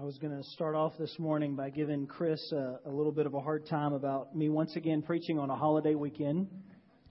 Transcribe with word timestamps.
I 0.00 0.02
was 0.02 0.16
going 0.16 0.34
to 0.34 0.42
start 0.52 0.74
off 0.74 0.94
this 0.98 1.14
morning 1.18 1.56
by 1.56 1.68
giving 1.68 2.06
Chris 2.06 2.40
a, 2.52 2.78
a, 2.86 2.90
little 2.90 3.12
bit 3.12 3.26
of 3.26 3.34
a 3.34 3.40
hard 3.40 3.66
time 3.66 3.92
about 3.92 4.34
me 4.34 4.48
once 4.48 4.74
again 4.74 5.02
preaching 5.02 5.38
on 5.38 5.50
a 5.50 5.54
holiday 5.54 5.94
weekend, 5.94 6.48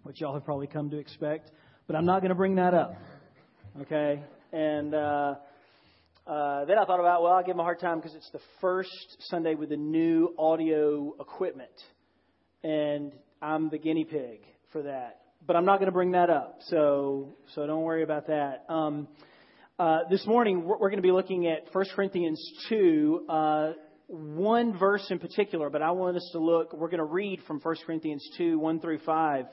which 0.02 0.20
y'all 0.20 0.34
have 0.34 0.44
probably 0.44 0.66
come 0.66 0.90
to 0.90 0.98
expect. 0.98 1.52
But 1.86 1.96
I'm 1.96 2.06
not 2.06 2.22
going 2.22 2.30
to 2.30 2.36
bring 2.36 2.56
that 2.56 2.74
up. 2.74 2.96
Okay? 3.82 4.24
And 4.52 4.96
uh, 4.96 5.36
uh, 6.26 6.66
then 6.66 6.80
I 6.80 6.86
thought 6.86 7.00
about, 7.00 7.22
well, 7.22 7.34
I'll 7.34 7.44
give 7.44 7.54
him 7.54 7.60
a 7.60 7.64
hard 7.64 7.80
time 7.80 8.00
because 8.00 8.16
it's 8.16 8.32
the 8.32 8.42
first 8.60 9.18
Sunday 9.30 9.54
with 9.54 9.70
the 9.70 9.78
new 9.78 10.34
audio 10.40 11.14
equipment. 11.20 11.70
And 12.64 13.14
I'm 13.40 13.70
the 13.70 13.78
guinea 13.78 14.06
pig 14.06 14.40
for 14.72 14.82
that. 14.82 15.20
But 15.46 15.56
I'm 15.56 15.66
not 15.66 15.78
going 15.78 15.90
to 15.90 15.94
bring 15.94 16.14
that 16.14 16.32
up. 16.32 16.58
So, 16.62 17.38
so 17.54 17.68
don't 17.68 17.84
worry 17.84 18.02
about 18.02 18.26
that. 18.28 18.66
Um, 18.68 19.08
uh, 19.80 20.00
this 20.10 20.28
morning, 20.28 20.66
we're, 20.66 20.78
we're, 20.78 20.90
going 20.90 21.02
to 21.02 21.08
be 21.08 21.14
looking 21.14 21.48
at 21.48 21.74
1 21.74 21.86
Corinthians 21.96 22.46
2, 22.68 23.26
uh, 23.30 23.72
one 24.08 24.78
verse 24.78 25.06
in 25.10 25.20
particular, 25.20 25.70
but 25.70 25.82
I 25.82 25.92
want 25.92 26.18
us 26.18 26.30
to 26.34 26.40
look, 26.40 26.74
we're 26.74 26.90
going 26.90 26.98
to 26.98 27.06
read 27.06 27.40
from 27.48 27.62
1 27.62 27.76
Corinthians 27.86 28.28
2, 28.38 28.60
1 28.60 28.82
through 28.82 29.00
5. 29.00 29.46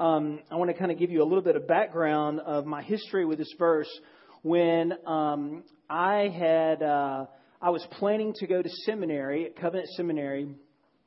Um, 0.00 0.40
I 0.50 0.56
want 0.56 0.70
to 0.70 0.76
kind 0.76 0.92
of 0.92 0.98
give 0.98 1.10
you 1.10 1.22
a 1.22 1.24
little 1.24 1.40
bit 1.40 1.56
of 1.56 1.66
background 1.66 2.40
of 2.40 2.66
my 2.66 2.82
history 2.82 3.24
with 3.24 3.38
this 3.38 3.52
verse. 3.58 3.88
When 4.42 4.92
um, 5.06 5.64
I 5.88 6.28
had, 6.28 6.82
uh, 6.82 7.24
I 7.62 7.70
was 7.70 7.86
planning 7.92 8.34
to 8.40 8.46
go 8.46 8.60
to 8.60 8.68
seminary 8.68 9.46
at 9.46 9.56
Covenant 9.56 9.88
Seminary, 9.96 10.46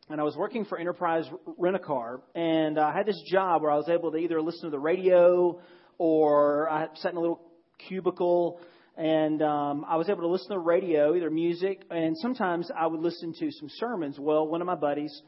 and 0.10 0.20
I 0.20 0.24
was 0.24 0.36
working 0.36 0.66
for 0.66 0.80
Enterprise 0.80 1.26
Rent 1.60 1.76
a 1.76 1.80
Car, 1.80 2.22
and 2.34 2.80
I 2.80 2.92
had 2.92 3.06
this 3.06 3.22
job 3.30 3.62
where 3.62 3.70
I 3.70 3.76
was 3.76 3.88
able 3.88 4.12
to 4.14 4.18
either 4.18 4.42
listen 4.42 4.64
to 4.64 4.70
the 4.72 4.80
radio 4.80 5.62
or 6.00 6.70
I 6.72 6.88
sat 6.96 7.12
in 7.12 7.18
a 7.18 7.22
little 7.22 7.47
cubicle, 7.88 8.60
and 8.98 9.42
um, 9.42 9.86
I 9.88 9.96
was 9.96 10.10
able 10.10 10.22
to 10.22 10.28
listen 10.28 10.50
to 10.52 10.60
radio, 10.60 11.16
either 11.16 11.30
music, 11.30 11.84
and 11.92 12.16
sometimes 12.18 12.70
I 12.76 12.88
would 12.88 13.00
listen 13.00 13.34
to 13.40 13.52
some 13.52 13.70
sermons. 13.76 14.18
Well, 14.20 14.48
one 14.48 14.62
of 14.62 14.68
my 14.68 14.76
buddies, 14.76 15.22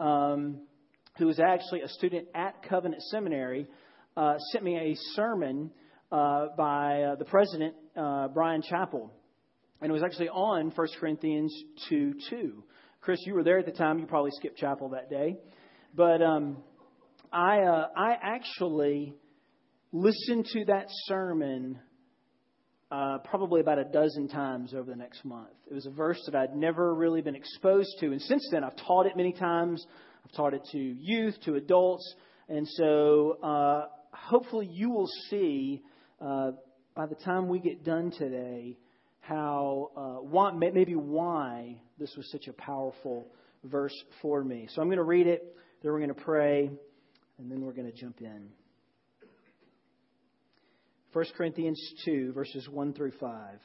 um, 0.00 0.62
who 1.18 1.26
was 1.26 1.38
actually 1.38 1.82
a 1.82 1.88
student 1.88 2.26
at 2.34 2.62
Covenant 2.68 3.02
Seminary, 3.02 3.68
uh, 4.16 4.38
sent 4.50 4.64
me 4.64 4.76
a 4.76 4.94
sermon 5.14 5.70
uh, 6.10 6.46
by 6.56 7.02
uh, 7.02 7.14
the 7.16 7.24
president, 7.24 7.74
uh, 7.96 8.28
Bryan 8.28 8.62
Chapell. 8.62 9.10
And 9.80 9.90
it 9.90 9.92
was 9.92 10.02
actually 10.02 10.28
on 10.28 10.72
1 10.74 10.88
Corinthians 10.98 11.54
2 11.88 12.14
2. 12.30 12.64
Chris, 13.00 13.20
you 13.26 13.34
were 13.34 13.44
there 13.44 13.58
at 13.58 13.66
the 13.66 13.72
time. 13.72 13.98
You 13.98 14.06
probably 14.06 14.30
skipped 14.32 14.56
chapel 14.56 14.88
that 14.90 15.10
day. 15.10 15.36
But 15.94 16.22
um, 16.22 16.56
I, 17.32 17.60
uh, 17.60 17.88
I 17.96 18.16
actually 18.22 19.14
listened 19.94 20.44
to 20.52 20.64
that 20.64 20.86
sermon 21.06 21.78
uh, 22.90 23.18
probably 23.18 23.60
about 23.60 23.78
a 23.78 23.84
dozen 23.84 24.26
times 24.26 24.74
over 24.74 24.90
the 24.90 24.96
next 24.96 25.24
month. 25.24 25.54
It 25.70 25.74
was 25.74 25.86
a 25.86 25.90
verse 25.90 26.20
that 26.26 26.34
I'd 26.34 26.56
never 26.56 26.92
really 26.92 27.22
been 27.22 27.36
exposed 27.36 27.90
to. 28.00 28.06
And 28.06 28.20
since 28.20 28.46
then, 28.50 28.64
I've 28.64 28.76
taught 28.76 29.06
it 29.06 29.16
many 29.16 29.32
times. 29.32 29.86
I've 30.24 30.32
taught 30.32 30.52
it 30.52 30.62
to 30.72 30.78
youth, 30.78 31.36
to 31.44 31.54
adults. 31.54 32.12
And 32.48 32.66
so 32.68 33.38
uh, 33.40 33.86
hopefully 34.12 34.66
you 34.66 34.90
will 34.90 35.08
see 35.30 35.80
uh, 36.20 36.50
by 36.96 37.06
the 37.06 37.14
time 37.14 37.48
we 37.48 37.60
get 37.60 37.84
done 37.84 38.10
today 38.10 38.76
how, 39.20 39.90
uh, 39.96 40.24
why, 40.24 40.50
maybe 40.50 40.96
why 40.96 41.76
this 42.00 42.12
was 42.16 42.28
such 42.32 42.48
a 42.48 42.52
powerful 42.52 43.28
verse 43.62 43.94
for 44.20 44.42
me. 44.42 44.68
So 44.74 44.82
I'm 44.82 44.88
going 44.88 44.98
to 44.98 45.04
read 45.04 45.28
it, 45.28 45.56
then 45.82 45.92
we're 45.92 46.00
going 46.00 46.14
to 46.14 46.20
pray, 46.20 46.68
and 47.38 47.50
then 47.50 47.60
we're 47.60 47.72
going 47.72 47.90
to 47.90 47.96
jump 47.96 48.20
in. 48.20 48.48
1 51.14 51.24
Corinthians 51.36 51.80
2, 52.04 52.32
verses 52.32 52.68
1 52.68 52.92
through 52.92 53.12
5. 53.12 53.60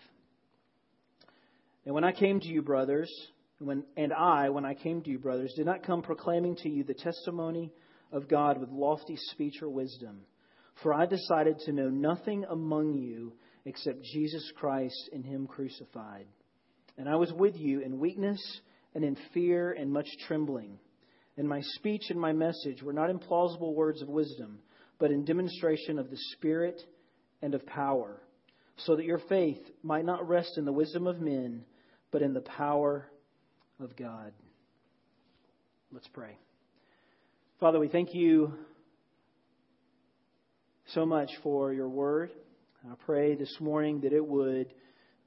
And 1.83 1.95
when 1.95 2.03
I 2.03 2.11
came 2.11 2.39
to 2.39 2.47
you, 2.47 2.61
brothers, 2.61 3.11
when, 3.57 3.85
and 3.97 4.13
I, 4.13 4.49
when 4.49 4.65
I 4.65 4.75
came 4.75 5.01
to 5.01 5.09
you, 5.09 5.17
brothers, 5.17 5.51
did 5.57 5.65
not 5.65 5.81
come 5.81 6.03
proclaiming 6.03 6.57
to 6.57 6.69
you 6.69 6.83
the 6.83 6.93
testimony 6.93 7.73
of 8.11 8.27
God 8.27 8.59
with 8.59 8.69
lofty 8.69 9.15
speech 9.31 9.63
or 9.63 9.69
wisdom. 9.69 10.19
For 10.83 10.93
I 10.93 11.07
decided 11.07 11.57
to 11.65 11.71
know 11.71 11.89
nothing 11.89 12.45
among 12.47 12.93
you 12.93 13.33
except 13.65 14.03
Jesus 14.03 14.51
Christ 14.55 15.09
and 15.11 15.25
Him 15.25 15.47
crucified. 15.47 16.27
And 16.99 17.09
I 17.09 17.15
was 17.15 17.33
with 17.33 17.55
you 17.55 17.79
in 17.79 17.99
weakness 17.99 18.39
and 18.93 19.03
in 19.03 19.17
fear 19.33 19.71
and 19.71 19.91
much 19.91 20.07
trembling. 20.27 20.77
And 21.35 21.49
my 21.49 21.61
speech 21.61 22.11
and 22.11 22.21
my 22.21 22.31
message 22.31 22.83
were 22.83 22.93
not 22.93 23.09
in 23.09 23.17
plausible 23.17 23.73
words 23.73 24.03
of 24.03 24.07
wisdom, 24.07 24.59
but 24.99 25.09
in 25.09 25.25
demonstration 25.25 25.97
of 25.97 26.11
the 26.11 26.17
Spirit 26.33 26.79
and 27.41 27.53
of 27.53 27.65
power, 27.65 28.21
so 28.77 28.95
that 28.95 29.05
your 29.05 29.19
faith 29.29 29.59
might 29.83 30.05
not 30.05 30.27
rest 30.27 30.57
in 30.57 30.65
the 30.65 30.73
wisdom 30.73 31.07
of 31.07 31.19
men, 31.19 31.63
but 32.11 32.21
in 32.21 32.33
the 32.33 32.41
power 32.41 33.05
of 33.79 33.95
God. 33.95 34.33
Let's 35.91 36.07
pray. 36.07 36.37
Father, 37.59 37.79
we 37.79 37.87
thank 37.87 38.13
you 38.13 38.53
so 40.93 41.05
much 41.05 41.29
for 41.43 41.73
your 41.73 41.89
word. 41.89 42.31
I 42.89 42.95
pray 43.05 43.35
this 43.35 43.53
morning 43.59 44.01
that 44.01 44.13
it 44.13 44.25
would 44.25 44.73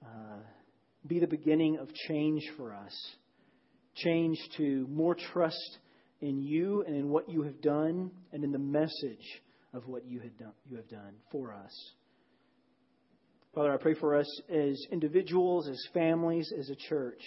uh, 0.03 0.39
be 1.07 1.21
the 1.21 1.27
beginning 1.27 1.79
of 1.79 1.93
change 2.09 2.43
for 2.57 2.73
us. 2.73 2.93
Change 3.97 4.39
to 4.57 4.87
more 4.91 5.15
trust 5.15 5.79
in 6.21 6.41
you 6.41 6.83
and 6.87 6.97
in 6.97 7.11
what 7.11 7.29
you 7.29 7.43
have 7.43 7.61
done 7.61 8.11
and 8.33 8.45
in 8.45 8.53
the 8.53 8.59
message 8.59 9.43
of 9.75 9.87
what 9.87 10.07
you, 10.07 10.21
had 10.21 10.39
done, 10.39 10.53
you 10.71 10.77
have 10.77 10.89
done 10.89 11.15
for 11.31 11.53
us. 11.53 11.73
Father, 13.55 13.75
I 13.75 13.77
pray 13.77 13.93
for 13.93 14.17
us 14.17 14.41
as 14.49 14.83
individuals, 14.91 15.69
as 15.69 15.79
families, 15.93 16.51
as 16.59 16.71
a 16.71 16.75
church, 16.75 17.21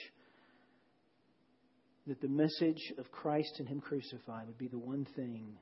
that 2.07 2.19
the 2.19 2.27
message 2.27 2.93
of 2.97 3.11
Christ 3.11 3.55
and 3.59 3.67
Him 3.67 3.79
crucified 3.79 4.47
would 4.47 4.57
be 4.57 4.67
the 4.67 4.79
one 4.79 5.05
thing 5.15 5.55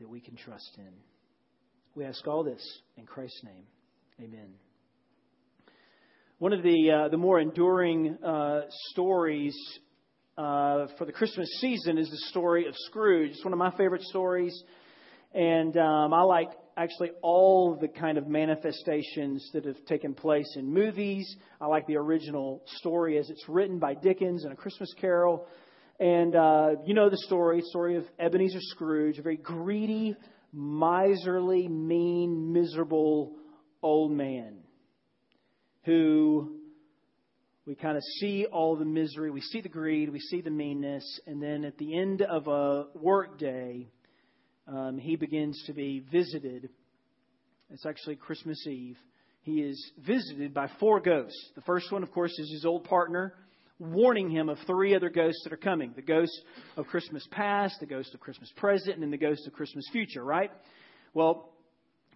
that 0.00 0.08
we 0.08 0.20
can 0.20 0.34
trust 0.34 0.78
in. 0.78 0.92
We 1.94 2.04
ask 2.04 2.26
all 2.26 2.42
this 2.42 2.60
in 2.96 3.06
Christ's 3.06 3.44
name. 3.44 3.64
Amen. 4.20 4.54
One 6.38 6.52
of 6.52 6.64
the, 6.64 6.90
uh, 6.90 7.08
the 7.08 7.18
more 7.18 7.38
enduring 7.38 8.18
uh, 8.24 8.62
stories 8.90 9.56
uh, 10.36 10.86
for 10.98 11.04
the 11.04 11.12
Christmas 11.12 11.48
season 11.60 11.98
is 11.98 12.10
the 12.10 12.18
story 12.30 12.66
of 12.66 12.74
Scrooge. 12.76 13.30
It's 13.30 13.44
one 13.44 13.52
of 13.52 13.60
my 13.60 13.70
favorite 13.76 14.02
stories. 14.02 14.60
And 15.32 15.76
um, 15.76 16.12
I 16.12 16.22
like 16.22 16.48
actually 16.76 17.10
all 17.22 17.76
the 17.80 17.88
kind 17.88 18.18
of 18.18 18.26
manifestations 18.26 19.48
that 19.52 19.64
have 19.64 19.84
taken 19.86 20.14
place 20.14 20.56
in 20.56 20.72
movies. 20.72 21.36
I 21.60 21.66
like 21.66 21.86
the 21.86 21.96
original 21.96 22.62
story 22.78 23.18
as 23.18 23.28
it's 23.30 23.48
written 23.48 23.78
by 23.78 23.94
Dickens 23.94 24.44
in 24.44 24.52
A 24.52 24.56
Christmas 24.56 24.92
Carol. 25.00 25.46
And 26.00 26.34
uh, 26.34 26.70
you 26.84 26.94
know 26.94 27.10
the 27.10 27.18
story, 27.18 27.62
story 27.66 27.96
of 27.96 28.04
Ebenezer 28.18 28.60
Scrooge, 28.60 29.18
a 29.18 29.22
very 29.22 29.36
greedy, 29.36 30.16
miserly, 30.52 31.68
mean, 31.68 32.52
miserable 32.52 33.36
old 33.82 34.12
man 34.12 34.58
who 35.84 36.58
we 37.66 37.74
kind 37.74 37.96
of 37.96 38.02
see 38.20 38.46
all 38.46 38.76
the 38.76 38.84
misery, 38.84 39.30
we 39.30 39.40
see 39.40 39.60
the 39.60 39.68
greed, 39.68 40.10
we 40.10 40.18
see 40.18 40.40
the 40.40 40.50
meanness, 40.50 41.04
and 41.26 41.42
then 41.42 41.64
at 41.64 41.78
the 41.78 41.96
end 41.96 42.22
of 42.22 42.48
a 42.48 42.86
work 42.94 43.38
day, 43.38 43.88
um, 44.66 44.98
he 44.98 45.16
begins 45.16 45.62
to 45.66 45.72
be 45.72 46.04
visited. 46.12 46.68
It's 47.70 47.86
actually 47.86 48.16
Christmas 48.16 48.64
Eve. 48.66 48.98
He 49.42 49.60
is 49.60 49.92
visited 50.06 50.54
by 50.54 50.68
four 50.78 51.00
ghosts. 51.00 51.50
The 51.56 51.62
first 51.62 51.90
one, 51.90 52.02
of 52.02 52.12
course, 52.12 52.32
is 52.38 52.50
his 52.52 52.64
old 52.64 52.84
partner, 52.84 53.34
warning 53.78 54.30
him 54.30 54.48
of 54.48 54.58
three 54.66 54.94
other 54.94 55.10
ghosts 55.10 55.40
that 55.44 55.52
are 55.52 55.56
coming 55.56 55.92
the 55.96 56.02
ghost 56.02 56.40
of 56.76 56.86
Christmas 56.86 57.26
past, 57.32 57.74
the 57.80 57.86
ghost 57.86 58.14
of 58.14 58.20
Christmas 58.20 58.52
present, 58.56 58.94
and 58.94 59.02
then 59.02 59.10
the 59.10 59.18
ghost 59.18 59.46
of 59.46 59.52
Christmas 59.52 59.84
future, 59.90 60.22
right? 60.22 60.50
Well, 61.12 61.50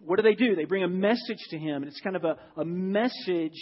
what 0.05 0.17
do 0.17 0.23
they 0.23 0.35
do? 0.35 0.55
They 0.55 0.65
bring 0.65 0.83
a 0.83 0.87
message 0.87 1.43
to 1.49 1.57
him, 1.57 1.83
and 1.83 1.87
it's 1.87 1.99
kind 2.01 2.15
of 2.15 2.23
a, 2.23 2.37
a 2.55 2.65
message 2.65 3.59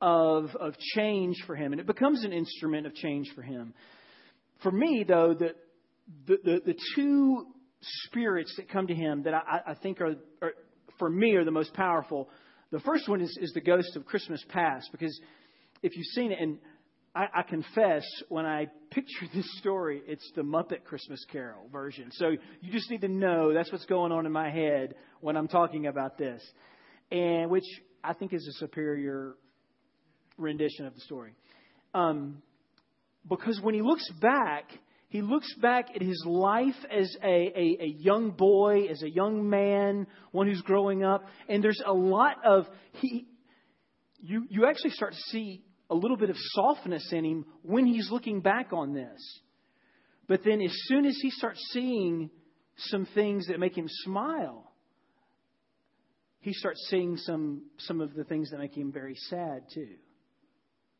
of, 0.00 0.54
of 0.54 0.74
change 0.94 1.36
for 1.46 1.56
him, 1.56 1.72
and 1.72 1.80
it 1.80 1.86
becomes 1.86 2.24
an 2.24 2.32
instrument 2.32 2.86
of 2.86 2.94
change 2.94 3.26
for 3.34 3.42
him. 3.42 3.74
For 4.62 4.70
me, 4.70 5.04
though, 5.06 5.34
the, 5.34 5.54
the, 6.26 6.36
the, 6.44 6.60
the 6.66 6.78
two 6.94 7.46
spirits 7.80 8.54
that 8.56 8.68
come 8.68 8.86
to 8.86 8.94
him 8.94 9.22
that 9.24 9.34
I, 9.34 9.60
I 9.68 9.74
think 9.74 10.00
are, 10.00 10.16
are, 10.42 10.52
for 10.98 11.08
me, 11.08 11.34
are 11.34 11.44
the 11.44 11.50
most 11.50 11.72
powerful. 11.74 12.28
The 12.70 12.80
first 12.80 13.08
one 13.08 13.20
is, 13.20 13.36
is 13.40 13.52
the 13.52 13.60
ghost 13.60 13.96
of 13.96 14.04
Christmas 14.04 14.44
past, 14.48 14.88
because 14.92 15.18
if 15.82 15.96
you've 15.96 16.06
seen 16.06 16.32
it, 16.32 16.38
and 16.40 16.58
I, 17.14 17.26
I 17.36 17.42
confess, 17.42 18.04
when 18.28 18.46
I 18.46 18.66
picture 18.90 19.26
this 19.34 19.46
story, 19.58 20.02
it's 20.06 20.30
the 20.34 20.42
Muppet 20.42 20.84
Christmas 20.84 21.24
Carol 21.30 21.68
version. 21.72 22.10
So 22.12 22.30
you 22.60 22.72
just 22.72 22.90
need 22.90 23.00
to 23.02 23.08
know 23.08 23.54
that's 23.54 23.72
what's 23.72 23.86
going 23.86 24.12
on 24.12 24.26
in 24.26 24.32
my 24.32 24.50
head 24.50 24.94
when 25.20 25.36
I'm 25.36 25.48
talking 25.48 25.86
about 25.86 26.18
this, 26.18 26.42
and 27.10 27.50
which 27.50 27.64
I 28.02 28.12
think 28.12 28.32
is 28.32 28.46
a 28.46 28.52
superior 28.58 29.34
rendition 30.36 30.86
of 30.86 30.94
the 30.94 31.00
story. 31.00 31.34
Um, 31.94 32.42
because 33.28 33.60
when 33.60 33.74
he 33.74 33.82
looks 33.82 34.08
back, 34.20 34.70
he 35.08 35.22
looks 35.22 35.52
back 35.54 35.88
at 35.94 36.02
his 36.02 36.22
life 36.26 36.76
as 36.90 37.14
a, 37.22 37.26
a, 37.26 37.78
a, 37.80 37.86
young 37.86 38.30
boy, 38.30 38.88
as 38.90 39.02
a 39.02 39.08
young 39.08 39.48
man, 39.48 40.06
one 40.32 40.46
who's 40.46 40.60
growing 40.60 41.02
up, 41.02 41.24
and 41.48 41.64
there's 41.64 41.82
a 41.84 41.92
lot 41.92 42.36
of 42.44 42.66
he. 42.92 43.26
You 44.20 44.44
you 44.50 44.66
actually 44.66 44.90
start 44.90 45.12
to 45.12 45.20
see 45.30 45.64
a 45.88 45.94
little 45.94 46.16
bit 46.16 46.28
of 46.28 46.36
softness 46.38 47.10
in 47.12 47.24
him 47.24 47.46
when 47.62 47.86
he's 47.86 48.10
looking 48.10 48.40
back 48.40 48.72
on 48.72 48.92
this. 48.92 49.40
But 50.26 50.44
then, 50.44 50.60
as 50.60 50.72
soon 50.84 51.06
as 51.06 51.16
he 51.22 51.30
starts 51.30 51.60
seeing 51.72 52.28
some 52.76 53.06
things 53.14 53.46
that 53.46 53.58
make 53.58 53.76
him 53.76 53.86
smile, 53.88 54.70
he 56.40 56.52
starts 56.52 56.86
seeing 56.90 57.16
some, 57.16 57.62
some 57.78 58.00
of 58.00 58.14
the 58.14 58.24
things 58.24 58.50
that 58.50 58.58
make 58.58 58.76
him 58.76 58.92
very 58.92 59.14
sad 59.28 59.62
too 59.72 59.94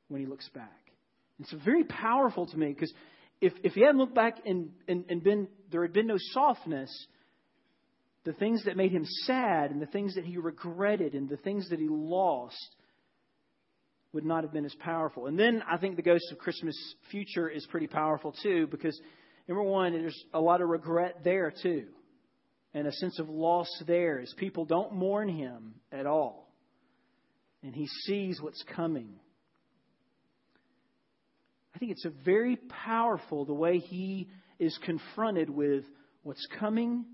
when 0.08 0.20
he 0.20 0.26
looks 0.26 0.48
back. 0.48 0.92
It's 1.40 1.52
very 1.64 1.84
powerful 1.84 2.46
to 2.46 2.56
me 2.56 2.68
because 2.72 2.92
if, 3.40 3.52
if 3.62 3.74
he 3.74 3.82
hadn't 3.82 3.98
looked 3.98 4.14
back 4.14 4.38
and, 4.44 4.70
and, 4.86 5.04
and 5.08 5.22
been, 5.22 5.48
there 5.70 5.82
had 5.82 5.92
been 5.92 6.06
no 6.06 6.18
softness, 6.32 6.90
the 8.24 8.32
things 8.32 8.64
that 8.64 8.76
made 8.76 8.92
him 8.92 9.04
sad 9.24 9.70
and 9.70 9.80
the 9.80 9.86
things 9.86 10.14
that 10.16 10.24
he 10.24 10.36
regretted 10.36 11.14
and 11.14 11.28
the 11.28 11.36
things 11.36 11.68
that 11.70 11.78
he 11.78 11.88
lost 11.88 12.76
would 14.12 14.24
not 14.24 14.42
have 14.42 14.52
been 14.52 14.64
as 14.64 14.74
powerful. 14.76 15.26
And 15.26 15.38
then 15.38 15.62
I 15.70 15.76
think 15.76 15.96
the 15.96 16.02
Ghost 16.02 16.24
of 16.32 16.38
Christmas 16.38 16.76
Future 17.10 17.48
is 17.48 17.66
pretty 17.70 17.86
powerful 17.86 18.34
too 18.42 18.66
because, 18.70 18.98
number 19.46 19.62
one, 19.62 19.92
there's 19.92 20.24
a 20.34 20.40
lot 20.40 20.60
of 20.60 20.68
regret 20.68 21.20
there 21.24 21.52
too 21.62 21.86
and 22.74 22.86
a 22.86 22.92
sense 22.92 23.18
of 23.18 23.28
loss 23.28 23.68
there 23.86 24.20
as 24.20 24.32
people 24.36 24.64
don't 24.64 24.94
mourn 24.94 25.28
him 25.28 25.74
at 25.92 26.06
all. 26.06 26.52
And 27.62 27.74
he 27.74 27.86
sees 28.06 28.40
what's 28.40 28.62
coming. 28.74 29.14
I 31.78 31.80
think 31.80 31.92
it's 31.92 32.06
a 32.06 32.24
very 32.24 32.56
powerful 32.56 33.44
the 33.44 33.54
way 33.54 33.78
he 33.78 34.26
is 34.58 34.76
confronted 34.82 35.48
with 35.48 35.84
what's 36.24 36.44
coming 36.58 37.04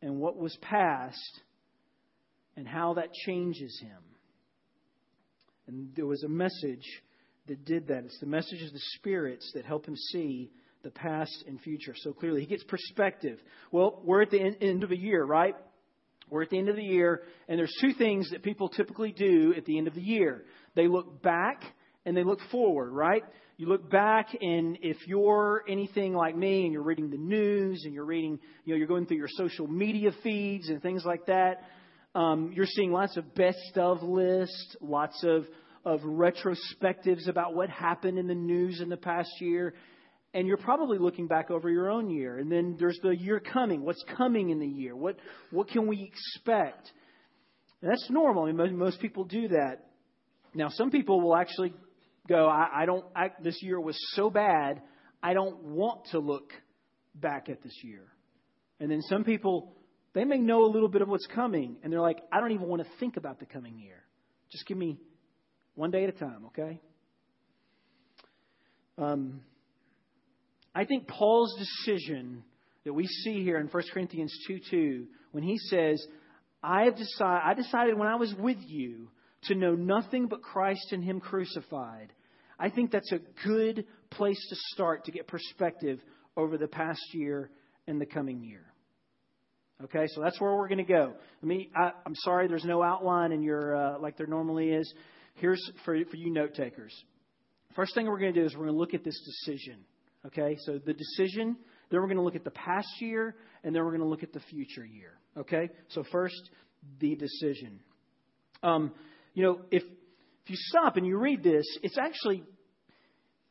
and 0.00 0.16
what 0.16 0.38
was 0.38 0.56
past 0.62 1.42
and 2.56 2.66
how 2.66 2.94
that 2.94 3.12
changes 3.26 3.78
him. 3.82 3.98
And 5.66 5.94
there 5.94 6.06
was 6.06 6.22
a 6.22 6.30
message 6.30 7.02
that 7.46 7.62
did 7.66 7.88
that. 7.88 8.06
It's 8.06 8.18
the 8.20 8.26
message 8.26 8.62
of 8.62 8.72
the 8.72 8.80
spirits 8.96 9.52
that 9.54 9.66
help 9.66 9.84
him 9.84 9.96
see 9.96 10.50
the 10.82 10.90
past 10.90 11.44
and 11.46 11.60
future 11.60 11.92
so 11.94 12.14
clearly. 12.14 12.40
He 12.40 12.46
gets 12.46 12.64
perspective. 12.64 13.38
Well, 13.70 14.00
we're 14.02 14.22
at 14.22 14.30
the 14.30 14.40
end 14.40 14.82
of 14.82 14.92
a 14.92 14.98
year, 14.98 15.22
right? 15.22 15.56
We're 16.30 16.44
at 16.44 16.48
the 16.48 16.58
end 16.58 16.70
of 16.70 16.76
the 16.76 16.82
year, 16.82 17.24
and 17.48 17.58
there's 17.58 17.76
two 17.82 17.92
things 17.92 18.30
that 18.30 18.42
people 18.42 18.70
typically 18.70 19.12
do 19.12 19.52
at 19.54 19.66
the 19.66 19.76
end 19.76 19.88
of 19.88 19.94
the 19.94 20.00
year. 20.00 20.46
They 20.74 20.88
look 20.88 21.22
back 21.22 21.62
and 22.06 22.16
they 22.16 22.24
look 22.24 22.40
forward, 22.50 22.92
right? 22.92 23.22
You 23.58 23.66
look 23.68 23.90
back, 23.90 24.28
and 24.40 24.78
if 24.80 24.96
you're 25.06 25.62
anything 25.68 26.14
like 26.14 26.36
me 26.36 26.64
and 26.64 26.72
you're 26.72 26.82
reading 26.82 27.10
the 27.10 27.18
news 27.18 27.82
and 27.84 27.92
you're 27.92 28.04
reading, 28.04 28.38
you 28.64 28.72
know, 28.72 28.78
you're 28.78 28.88
going 28.88 29.06
through 29.06 29.18
your 29.18 29.28
social 29.28 29.66
media 29.66 30.10
feeds 30.22 30.68
and 30.68 30.82
things 30.82 31.04
like 31.04 31.26
that, 31.26 31.62
um, 32.14 32.52
you're 32.54 32.66
seeing 32.66 32.92
lots 32.92 33.16
of 33.16 33.34
best 33.34 33.76
of 33.76 34.02
lists, 34.02 34.76
lots 34.80 35.22
of, 35.22 35.46
of 35.84 36.00
retrospectives 36.00 37.28
about 37.28 37.54
what 37.54 37.68
happened 37.68 38.18
in 38.18 38.26
the 38.26 38.34
news 38.34 38.80
in 38.80 38.88
the 38.88 38.96
past 38.96 39.30
year. 39.40 39.74
And 40.34 40.48
you're 40.48 40.56
probably 40.56 40.98
looking 40.98 41.26
back 41.26 41.50
over 41.50 41.68
your 41.68 41.90
own 41.90 42.08
year. 42.08 42.38
And 42.38 42.50
then 42.50 42.76
there's 42.78 42.98
the 43.02 43.10
year 43.10 43.38
coming. 43.38 43.82
What's 43.82 44.02
coming 44.16 44.48
in 44.48 44.60
the 44.60 44.66
year? 44.66 44.96
What, 44.96 45.16
what 45.50 45.68
can 45.68 45.86
we 45.86 46.10
expect? 46.10 46.90
And 47.82 47.90
that's 47.90 48.08
normal. 48.08 48.44
I 48.44 48.46
mean, 48.46 48.56
most, 48.56 48.72
most 48.72 49.00
people 49.00 49.24
do 49.24 49.48
that. 49.48 49.84
Now, 50.54 50.68
some 50.70 50.90
people 50.90 51.20
will 51.20 51.36
actually 51.36 51.74
go, 52.28 52.46
I, 52.46 52.82
I 52.82 52.86
don't, 52.86 53.04
I, 53.14 53.30
this 53.42 53.62
year 53.62 53.80
was 53.80 53.96
so 54.14 54.30
bad, 54.30 54.82
I 55.22 55.34
don't 55.34 55.62
want 55.64 56.06
to 56.12 56.18
look 56.18 56.52
back 57.14 57.48
at 57.48 57.62
this 57.62 57.76
year. 57.82 58.04
And 58.80 58.90
then 58.90 59.02
some 59.02 59.24
people, 59.24 59.74
they 60.14 60.24
may 60.24 60.38
know 60.38 60.64
a 60.64 60.70
little 60.70 60.88
bit 60.88 61.02
of 61.02 61.08
what's 61.08 61.26
coming, 61.26 61.76
and 61.82 61.92
they're 61.92 62.00
like, 62.00 62.18
I 62.32 62.40
don't 62.40 62.52
even 62.52 62.66
want 62.66 62.82
to 62.82 62.88
think 62.98 63.16
about 63.16 63.38
the 63.38 63.46
coming 63.46 63.78
year. 63.78 64.02
Just 64.50 64.66
give 64.66 64.76
me 64.76 64.98
one 65.74 65.90
day 65.90 66.04
at 66.04 66.10
a 66.10 66.12
time, 66.12 66.46
okay? 66.46 66.80
Um, 68.98 69.40
I 70.74 70.84
think 70.84 71.08
Paul's 71.08 71.54
decision 71.58 72.44
that 72.84 72.92
we 72.92 73.06
see 73.06 73.42
here 73.42 73.58
in 73.58 73.68
1 73.68 73.82
Corinthians 73.92 74.34
2 74.46 74.60
2, 74.70 75.06
when 75.32 75.44
he 75.44 75.58
says, 75.58 76.04
I 76.62 76.84
have 76.84 76.96
decided, 76.96 77.42
I 77.44 77.54
decided 77.54 77.98
when 77.98 78.08
I 78.08 78.16
was 78.16 78.34
with 78.38 78.58
you 78.60 79.08
to 79.44 79.54
know 79.54 79.74
nothing 79.74 80.26
but 80.26 80.42
Christ 80.42 80.92
and 80.92 81.02
Him 81.02 81.20
crucified. 81.20 82.12
I 82.58 82.70
think 82.70 82.92
that's 82.92 83.12
a 83.12 83.20
good 83.44 83.86
place 84.10 84.40
to 84.50 84.56
start 84.72 85.04
to 85.06 85.12
get 85.12 85.26
perspective 85.26 86.00
over 86.36 86.56
the 86.56 86.68
past 86.68 87.02
year 87.12 87.50
and 87.86 88.00
the 88.00 88.06
coming 88.06 88.42
year. 88.42 88.64
Okay, 89.84 90.06
so 90.14 90.20
that's 90.22 90.40
where 90.40 90.54
we're 90.54 90.68
going 90.68 90.78
to 90.78 90.84
go. 90.84 91.12
I 91.42 91.46
mean, 91.46 91.70
I, 91.74 91.90
am 92.06 92.14
sorry, 92.14 92.46
there's 92.46 92.64
no 92.64 92.82
outline 92.82 93.32
in 93.32 93.42
your 93.42 93.74
uh, 93.74 93.98
like 93.98 94.16
there 94.16 94.28
normally 94.28 94.70
is. 94.70 94.92
Here's 95.34 95.60
for 95.84 95.96
for 96.08 96.16
you 96.16 96.32
note 96.32 96.54
takers. 96.54 96.94
First 97.74 97.94
thing 97.94 98.06
we're 98.06 98.20
going 98.20 98.34
to 98.34 98.40
do 98.40 98.46
is 98.46 98.54
we're 98.54 98.66
going 98.66 98.74
to 98.74 98.78
look 98.78 98.94
at 98.94 99.02
this 99.02 99.18
decision. 99.24 99.80
Okay, 100.26 100.56
so 100.60 100.78
the 100.78 100.92
decision. 100.92 101.56
Then 101.90 102.00
we're 102.00 102.06
going 102.06 102.16
to 102.16 102.22
look 102.22 102.36
at 102.36 102.44
the 102.44 102.50
past 102.50 102.88
year, 103.00 103.34
and 103.64 103.74
then 103.74 103.82
we're 103.82 103.90
going 103.90 104.02
to 104.02 104.08
look 104.08 104.22
at 104.22 104.32
the 104.32 104.40
future 104.40 104.84
year. 104.84 105.18
Okay, 105.36 105.68
so 105.88 106.04
first 106.12 106.50
the 107.00 107.16
decision. 107.16 107.80
Um, 108.62 108.92
you 109.34 109.42
know, 109.42 109.60
if 109.70 109.82
if 109.82 110.50
you 110.50 110.56
stop 110.56 110.96
and 110.96 111.06
you 111.06 111.18
read 111.18 111.42
this, 111.42 111.64
it's 111.82 111.98
actually 111.98 112.42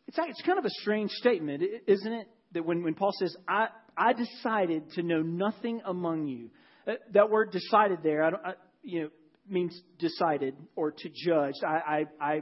it's 0.08 0.18
it's 0.28 0.42
kind 0.42 0.60
of 0.60 0.66
a 0.66 0.70
strange 0.82 1.12
statement, 1.12 1.64
isn't 1.88 2.14
it? 2.14 2.28
That 2.54 2.66
when, 2.66 2.84
when 2.84 2.96
Paul 2.96 3.12
says, 3.18 3.34
I, 3.48 3.68
I 3.98 4.12
decided 4.14 4.92
to 4.96 5.04
know 5.04 5.22
nothing 5.22 5.82
among 5.86 6.28
you. 6.28 6.50
That, 6.86 7.00
that 7.14 7.30
word 7.30 7.52
decided 7.52 8.00
there, 8.04 8.24
I, 8.24 8.30
don't, 8.30 8.46
I, 8.46 8.54
you 8.84 9.04
know, 9.04 9.10
means 9.50 9.80
decided 10.00 10.56
or 10.76 10.92
to 10.92 11.10
judge. 11.10 11.54
I, 11.66 11.68
I, 11.68 12.06
I, 12.20 12.42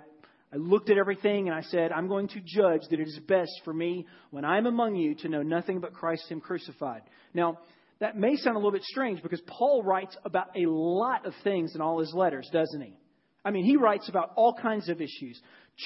I 0.52 0.58
looked 0.58 0.90
at 0.90 0.98
everything 0.98 1.48
and 1.48 1.56
I 1.56 1.62
said, 1.62 1.92
I'm 1.92 2.08
going 2.08 2.28
to 2.30 2.40
judge 2.44 2.82
that 2.90 3.00
it 3.00 3.08
is 3.08 3.20
best 3.28 3.52
for 3.64 3.74
me 3.74 4.08
when 4.32 4.46
I'm 4.46 4.66
among 4.66 4.96
you 4.96 5.14
to 5.16 5.30
know 5.30 5.44
nothing 5.44 5.80
but 5.80 5.94
Christ 5.94 6.24
Him 6.28 6.42
crucified. 6.42 7.04
Now, 7.36 7.60
that 8.00 8.18
may 8.18 8.36
sound 8.38 8.56
a 8.56 8.60
little 8.60 8.72
bit 8.72 8.84
strange 8.84 9.22
because 9.22 9.42
Paul 9.46 9.84
writes 9.84 10.18
about 10.26 10.48
a 10.56 10.66
lot 10.66 11.26
of 11.26 11.34
things 11.44 11.76
in 11.76 11.82
all 11.82 12.00
his 12.00 12.14
letters, 12.16 12.50
doesn't 12.52 12.82
he? 12.82 12.98
I 13.46 13.52
mean, 13.52 13.64
he 13.64 13.78
writes 13.78 14.10
about 14.10 14.32
all 14.36 14.54
kinds 14.54 14.90
of 14.90 15.02
issues 15.02 15.42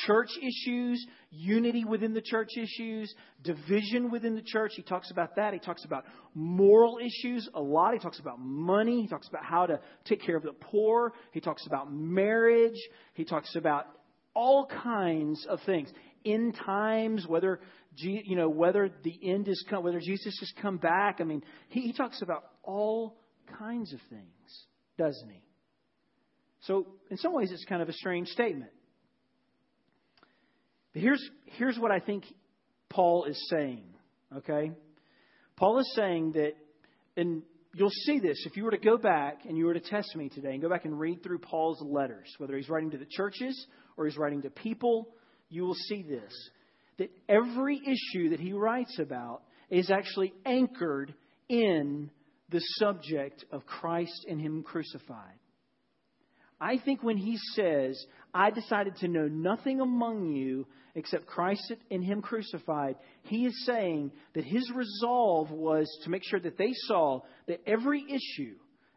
church 0.07 0.29
issues, 0.41 1.05
unity 1.29 1.85
within 1.85 2.13
the 2.13 2.21
church 2.21 2.49
issues, 2.57 3.13
division 3.43 4.09
within 4.11 4.35
the 4.35 4.41
church. 4.41 4.71
He 4.75 4.81
talks 4.81 5.11
about 5.11 5.35
that. 5.35 5.53
He 5.53 5.59
talks 5.59 5.85
about 5.85 6.05
moral 6.33 6.97
issues 6.97 7.47
a 7.53 7.61
lot. 7.61 7.93
He 7.93 7.99
talks 7.99 8.19
about 8.19 8.39
money. 8.39 9.01
He 9.01 9.07
talks 9.07 9.27
about 9.27 9.45
how 9.45 9.67
to 9.67 9.79
take 10.05 10.21
care 10.21 10.35
of 10.35 10.43
the 10.43 10.53
poor. 10.53 11.13
He 11.31 11.39
talks 11.39 11.65
about 11.67 11.93
marriage. 11.93 12.79
He 13.13 13.23
talks 13.23 13.55
about 13.55 13.85
all 14.33 14.65
kinds 14.65 15.45
of 15.47 15.59
things. 15.65 15.89
In 16.23 16.53
times, 16.53 17.27
whether 17.27 17.59
you 17.97 18.35
know 18.35 18.49
whether 18.49 18.89
the 19.03 19.19
end 19.21 19.47
is 19.47 19.63
come, 19.69 19.83
whether 19.83 19.99
Jesus 19.99 20.37
has 20.39 20.51
come 20.61 20.77
back. 20.77 21.17
I 21.19 21.25
mean, 21.25 21.43
he, 21.67 21.81
he 21.81 21.93
talks 21.93 22.21
about 22.21 22.45
all 22.63 23.17
kinds 23.59 23.93
of 23.93 23.99
things, 24.09 24.65
doesn't 24.97 25.29
he? 25.29 25.43
So, 26.63 26.87
in 27.09 27.17
some 27.17 27.33
ways, 27.33 27.51
it's 27.51 27.65
kind 27.65 27.81
of 27.81 27.89
a 27.89 27.93
strange 27.93 28.27
statement. 28.29 28.71
But 30.93 31.01
here's, 31.01 31.29
here's 31.57 31.77
what 31.77 31.91
I 31.91 31.99
think 31.99 32.25
Paul 32.89 33.25
is 33.25 33.37
saying, 33.49 33.83
okay? 34.37 34.71
Paul 35.57 35.79
is 35.79 35.91
saying 35.95 36.33
that, 36.33 36.53
and 37.17 37.43
you'll 37.73 37.89
see 37.89 38.19
this 38.19 38.45
if 38.45 38.55
you 38.55 38.63
were 38.63 38.71
to 38.71 38.77
go 38.77 38.97
back 38.97 39.45
and 39.45 39.57
you 39.57 39.65
were 39.65 39.73
to 39.73 39.79
test 39.79 40.15
me 40.15 40.29
today 40.29 40.51
and 40.51 40.61
go 40.61 40.69
back 40.69 40.85
and 40.85 40.99
read 40.99 41.23
through 41.23 41.39
Paul's 41.39 41.81
letters, 41.81 42.33
whether 42.37 42.55
he's 42.55 42.69
writing 42.69 42.91
to 42.91 42.97
the 42.97 43.07
churches 43.09 43.67
or 43.97 44.05
he's 44.05 44.17
writing 44.17 44.41
to 44.43 44.49
people, 44.49 45.09
you 45.49 45.63
will 45.63 45.75
see 45.75 46.03
this. 46.03 46.33
That 46.97 47.11
every 47.27 47.77
issue 47.77 48.29
that 48.29 48.39
he 48.39 48.53
writes 48.53 48.99
about 48.99 49.41
is 49.69 49.89
actually 49.89 50.33
anchored 50.45 51.13
in 51.49 52.11
the 52.49 52.61
subject 52.77 53.43
of 53.51 53.65
Christ 53.65 54.25
and 54.29 54.39
Him 54.39 54.63
crucified. 54.63 55.39
I 56.63 56.77
think 56.77 57.03
when 57.03 57.17
he 57.17 57.37
says, 57.55 58.01
I 58.33 58.49
decided 58.49 58.95
to 58.97 59.09
know 59.09 59.27
nothing 59.27 59.81
among 59.81 60.31
you 60.31 60.65
except 60.95 61.25
Christ 61.25 61.73
and 61.91 62.01
Him 62.01 62.21
crucified, 62.21 62.95
he 63.23 63.45
is 63.45 63.65
saying 63.65 64.13
that 64.33 64.45
his 64.45 64.71
resolve 64.73 65.51
was 65.51 65.85
to 66.05 66.09
make 66.09 66.23
sure 66.23 66.39
that 66.39 66.57
they 66.57 66.71
saw 66.87 67.19
that 67.47 67.59
every 67.67 68.05
issue, 68.09 68.55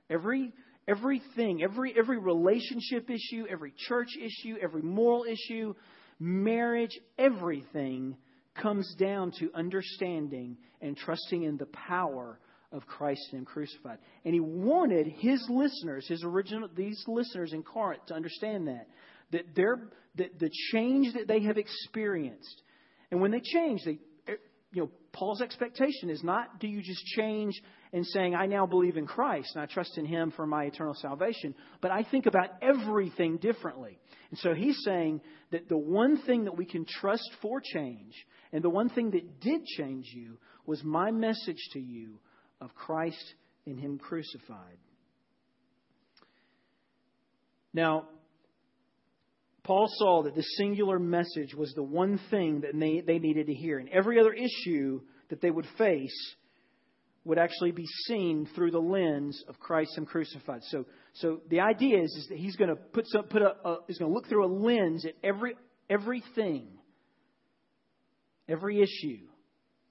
every 0.08 0.52
everything, 0.86 1.64
every 1.64 1.92
every 1.98 2.18
relationship 2.18 3.10
issue, 3.10 3.46
every 3.50 3.74
church 3.88 4.10
issue, 4.16 4.54
every 4.62 4.82
moral 4.82 5.24
issue, 5.24 5.74
marriage, 6.20 6.96
everything 7.18 8.16
comes 8.54 8.94
down 8.94 9.32
to 9.40 9.50
understanding 9.56 10.56
and 10.80 10.96
trusting 10.96 11.42
in 11.42 11.56
the 11.56 11.66
power 11.66 12.38
of 12.76 12.86
Christ 12.86 13.20
and 13.32 13.40
Him 13.40 13.44
crucified. 13.44 13.98
And 14.24 14.34
he 14.34 14.40
wanted 14.40 15.06
his 15.06 15.44
listeners, 15.48 16.06
his 16.06 16.22
original, 16.24 16.68
these 16.74 17.02
listeners 17.08 17.52
in 17.52 17.62
Corinth 17.62 18.06
to 18.06 18.14
understand 18.14 18.68
that. 18.68 18.86
That, 19.32 19.56
their, 19.56 19.88
that 20.16 20.38
the 20.38 20.50
change 20.72 21.14
that 21.14 21.26
they 21.26 21.40
have 21.40 21.58
experienced, 21.58 22.62
and 23.10 23.20
when 23.20 23.32
they 23.32 23.40
change, 23.40 23.80
they, 23.84 23.98
eh, 24.28 24.36
you 24.72 24.82
know, 24.82 24.90
Paul's 25.12 25.40
expectation 25.40 26.10
is 26.10 26.22
not 26.22 26.60
do 26.60 26.68
you 26.68 26.80
just 26.80 27.04
change 27.06 27.60
and 27.92 28.06
saying, 28.06 28.34
I 28.34 28.46
now 28.46 28.66
believe 28.66 28.96
in 28.96 29.06
Christ 29.06 29.50
and 29.54 29.62
I 29.62 29.66
trust 29.66 29.98
in 29.98 30.04
Him 30.04 30.32
for 30.36 30.46
my 30.46 30.64
eternal 30.64 30.94
salvation, 30.94 31.54
but 31.80 31.90
I 31.90 32.04
think 32.04 32.26
about 32.26 32.50
everything 32.62 33.38
differently. 33.38 33.98
And 34.30 34.38
so 34.38 34.54
he's 34.54 34.78
saying 34.84 35.22
that 35.50 35.68
the 35.68 35.78
one 35.78 36.18
thing 36.22 36.44
that 36.44 36.56
we 36.56 36.66
can 36.66 36.84
trust 36.84 37.28
for 37.40 37.60
change, 37.60 38.14
and 38.52 38.62
the 38.62 38.70
one 38.70 38.90
thing 38.90 39.10
that 39.12 39.40
did 39.40 39.64
change 39.64 40.06
you, 40.12 40.38
was 40.66 40.82
my 40.84 41.10
message 41.10 41.62
to 41.72 41.80
you 41.80 42.18
of 42.60 42.74
Christ 42.74 43.34
in 43.66 43.78
Him 43.78 43.98
crucified. 43.98 44.78
Now, 47.72 48.04
Paul 49.64 49.88
saw 49.98 50.22
that 50.22 50.34
the 50.34 50.44
singular 50.56 50.98
message 50.98 51.54
was 51.54 51.72
the 51.74 51.82
one 51.82 52.20
thing 52.30 52.60
that 52.60 52.78
they, 52.78 53.00
they 53.00 53.18
needed 53.18 53.48
to 53.48 53.54
hear. 53.54 53.78
And 53.78 53.88
every 53.88 54.20
other 54.20 54.32
issue 54.32 55.00
that 55.28 55.40
they 55.40 55.50
would 55.50 55.66
face 55.76 56.34
would 57.24 57.38
actually 57.38 57.72
be 57.72 57.84
seen 58.06 58.48
through 58.54 58.70
the 58.70 58.78
lens 58.78 59.42
of 59.48 59.58
Christ 59.58 59.90
and 59.96 60.06
crucified. 60.06 60.60
So, 60.68 60.86
so 61.14 61.40
the 61.50 61.60
idea 61.60 62.00
is, 62.00 62.14
is 62.16 62.28
that 62.28 62.38
he's 62.38 62.54
going 62.54 62.70
to 62.70 62.76
put 62.76 63.06
some, 63.08 63.24
put 63.24 63.42
a, 63.42 63.56
a 63.64 63.78
he's 63.88 63.98
going 63.98 64.10
to 64.10 64.14
look 64.14 64.28
through 64.28 64.46
a 64.46 64.52
lens 64.52 65.04
at 65.04 65.14
every 65.24 65.56
everything, 65.90 66.68
every 68.48 68.80
issue, 68.80 69.26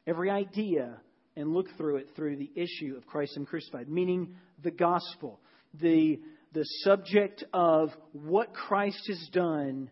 every 0.08 0.30
idea, 0.30 0.98
and 1.36 1.54
look 1.54 1.68
through 1.78 1.98
it 1.98 2.10
through 2.16 2.38
the 2.38 2.52
issue 2.56 2.96
of 2.96 3.06
Christ 3.06 3.36
and 3.36 3.48
crucified, 3.48 3.90
meaning 3.90 4.36
the 4.64 4.72
gospel, 4.72 5.40
the 5.80 6.20
the 6.54 6.64
subject 6.84 7.44
of 7.54 7.90
what 8.14 8.54
Christ 8.54 9.02
has 9.10 9.30
done 9.34 9.92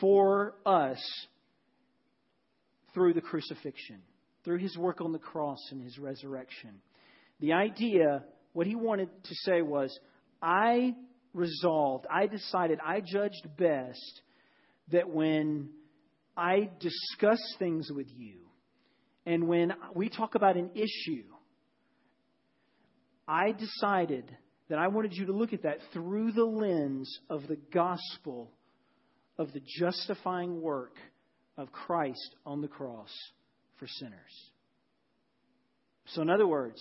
for 0.00 0.54
us 0.64 0.98
through 2.94 3.12
the 3.12 3.20
crucifixion, 3.20 4.00
through 4.44 4.58
his 4.58 4.78
work 4.78 5.02
on 5.02 5.12
the 5.12 5.18
cross 5.18 5.58
and 5.70 5.82
his 5.82 5.98
resurrection. 5.98 6.80
The 7.40 7.52
idea, 7.52 8.24
what 8.54 8.66
he 8.66 8.74
wanted 8.74 9.10
to 9.24 9.34
say 9.42 9.60
was, 9.60 9.96
I 10.40 10.94
resolved, 11.34 12.06
I 12.10 12.28
decided, 12.28 12.78
I 12.82 13.00
judged 13.00 13.46
best 13.58 14.22
that 14.90 15.10
when 15.10 15.68
I 16.34 16.70
discuss 16.80 17.40
things 17.58 17.90
with 17.94 18.06
you 18.16 18.43
and 19.26 19.48
when 19.48 19.72
we 19.94 20.08
talk 20.08 20.34
about 20.34 20.56
an 20.56 20.70
issue, 20.74 21.24
I 23.26 23.52
decided 23.52 24.24
that 24.68 24.78
I 24.78 24.88
wanted 24.88 25.12
you 25.14 25.26
to 25.26 25.32
look 25.32 25.52
at 25.52 25.62
that 25.62 25.78
through 25.92 26.32
the 26.32 26.44
lens 26.44 27.20
of 27.30 27.46
the 27.48 27.58
gospel 27.72 28.50
of 29.38 29.52
the 29.52 29.62
justifying 29.78 30.60
work 30.60 30.96
of 31.56 31.72
Christ 31.72 32.34
on 32.44 32.60
the 32.60 32.68
cross 32.68 33.10
for 33.78 33.86
sinners. 33.86 34.50
So, 36.06 36.22
in 36.22 36.30
other 36.30 36.46
words, 36.46 36.80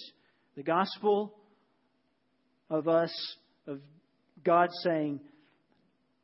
the 0.56 0.64
gospel 0.64 1.34
of 2.70 2.88
us, 2.88 3.12
of 3.68 3.80
God 4.44 4.70
saying, 4.84 5.22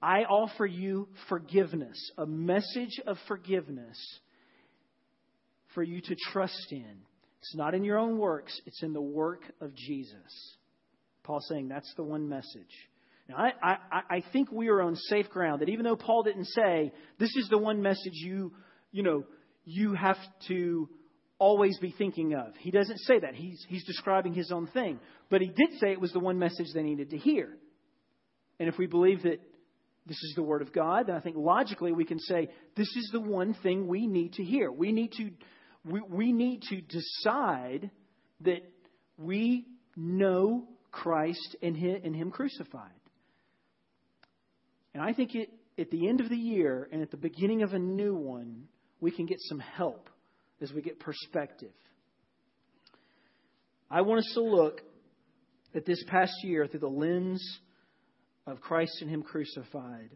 I 0.01 0.23
offer 0.23 0.65
you 0.65 1.07
forgiveness, 1.27 2.11
a 2.17 2.25
message 2.25 2.99
of 3.05 3.17
forgiveness 3.27 3.97
for 5.73 5.83
you 5.83 6.01
to 6.01 6.15
trust 6.31 6.67
in. 6.71 6.97
It's 7.39 7.55
not 7.55 7.73
in 7.73 7.83
your 7.83 7.97
own 7.97 8.17
works, 8.17 8.59
it's 8.65 8.83
in 8.83 8.93
the 8.93 9.01
work 9.01 9.41
of 9.61 9.73
Jesus. 9.75 10.57
Paul 11.23 11.39
saying 11.47 11.67
that's 11.69 11.93
the 11.95 12.03
one 12.03 12.27
message. 12.27 12.73
Now, 13.29 13.37
I, 13.37 13.51
I, 13.61 14.01
I 14.09 14.23
think 14.33 14.51
we 14.51 14.69
are 14.69 14.81
on 14.81 14.95
safe 14.95 15.29
ground 15.29 15.61
that 15.61 15.69
even 15.69 15.85
though 15.85 15.95
Paul 15.95 16.23
didn't 16.23 16.47
say 16.47 16.91
this 17.19 17.35
is 17.35 17.47
the 17.49 17.59
one 17.59 17.81
message 17.81 18.13
you, 18.13 18.51
you 18.91 19.03
know, 19.03 19.23
you 19.63 19.93
have 19.93 20.17
to 20.47 20.89
always 21.37 21.77
be 21.79 21.93
thinking 21.97 22.33
of. 22.33 22.53
He 22.59 22.71
doesn't 22.71 22.97
say 22.99 23.19
that. 23.19 23.35
He's, 23.35 23.63
he's 23.69 23.85
describing 23.85 24.33
his 24.33 24.51
own 24.51 24.67
thing. 24.67 24.99
But 25.29 25.41
he 25.41 25.47
did 25.47 25.79
say 25.79 25.91
it 25.91 26.01
was 26.01 26.11
the 26.11 26.19
one 26.19 26.39
message 26.39 26.67
they 26.73 26.81
needed 26.81 27.11
to 27.11 27.17
hear. 27.17 27.55
And 28.59 28.67
if 28.67 28.77
we 28.77 28.87
believe 28.87 29.23
that 29.23 29.39
this 30.05 30.17
is 30.17 30.33
the 30.35 30.43
Word 30.43 30.61
of 30.61 30.73
God, 30.73 31.07
then 31.07 31.15
I 31.15 31.21
think 31.21 31.37
logically 31.37 31.91
we 31.91 32.03
can 32.03 32.19
say 32.19 32.49
this 32.75 32.87
is 32.87 33.09
the 33.13 33.21
one 33.21 33.55
thing 33.61 33.87
we 33.87 34.07
need 34.07 34.33
to 34.33 34.43
hear. 34.43 34.71
We 34.71 34.91
need 34.91 35.11
to, 35.13 35.29
we, 35.85 36.01
we 36.01 36.31
need 36.31 36.63
to 36.63 36.81
decide 36.81 37.89
that 38.41 38.61
we 39.17 39.65
know 39.95 40.67
Christ 40.91 41.55
and 41.61 41.75
Him 41.75 42.31
crucified. 42.31 42.91
And 44.93 45.03
I 45.03 45.13
think 45.13 45.35
it, 45.35 45.49
at 45.77 45.91
the 45.91 46.07
end 46.07 46.21
of 46.21 46.29
the 46.29 46.37
year 46.37 46.87
and 46.91 47.01
at 47.01 47.11
the 47.11 47.17
beginning 47.17 47.63
of 47.63 47.73
a 47.73 47.79
new 47.79 48.15
one, 48.15 48.67
we 48.99 49.11
can 49.11 49.25
get 49.25 49.37
some 49.41 49.59
help 49.59 50.09
as 50.61 50.73
we 50.73 50.81
get 50.81 50.99
perspective. 50.99 51.71
I 53.89 54.01
want 54.01 54.19
us 54.19 54.31
to 54.33 54.41
look 54.41 54.81
at 55.73 55.85
this 55.85 56.03
past 56.07 56.33
year 56.43 56.67
through 56.67 56.81
the 56.81 56.87
lens 56.87 57.59
of 58.45 58.61
Christ 58.61 59.01
and 59.01 59.09
Him 59.09 59.23
crucified, 59.23 60.09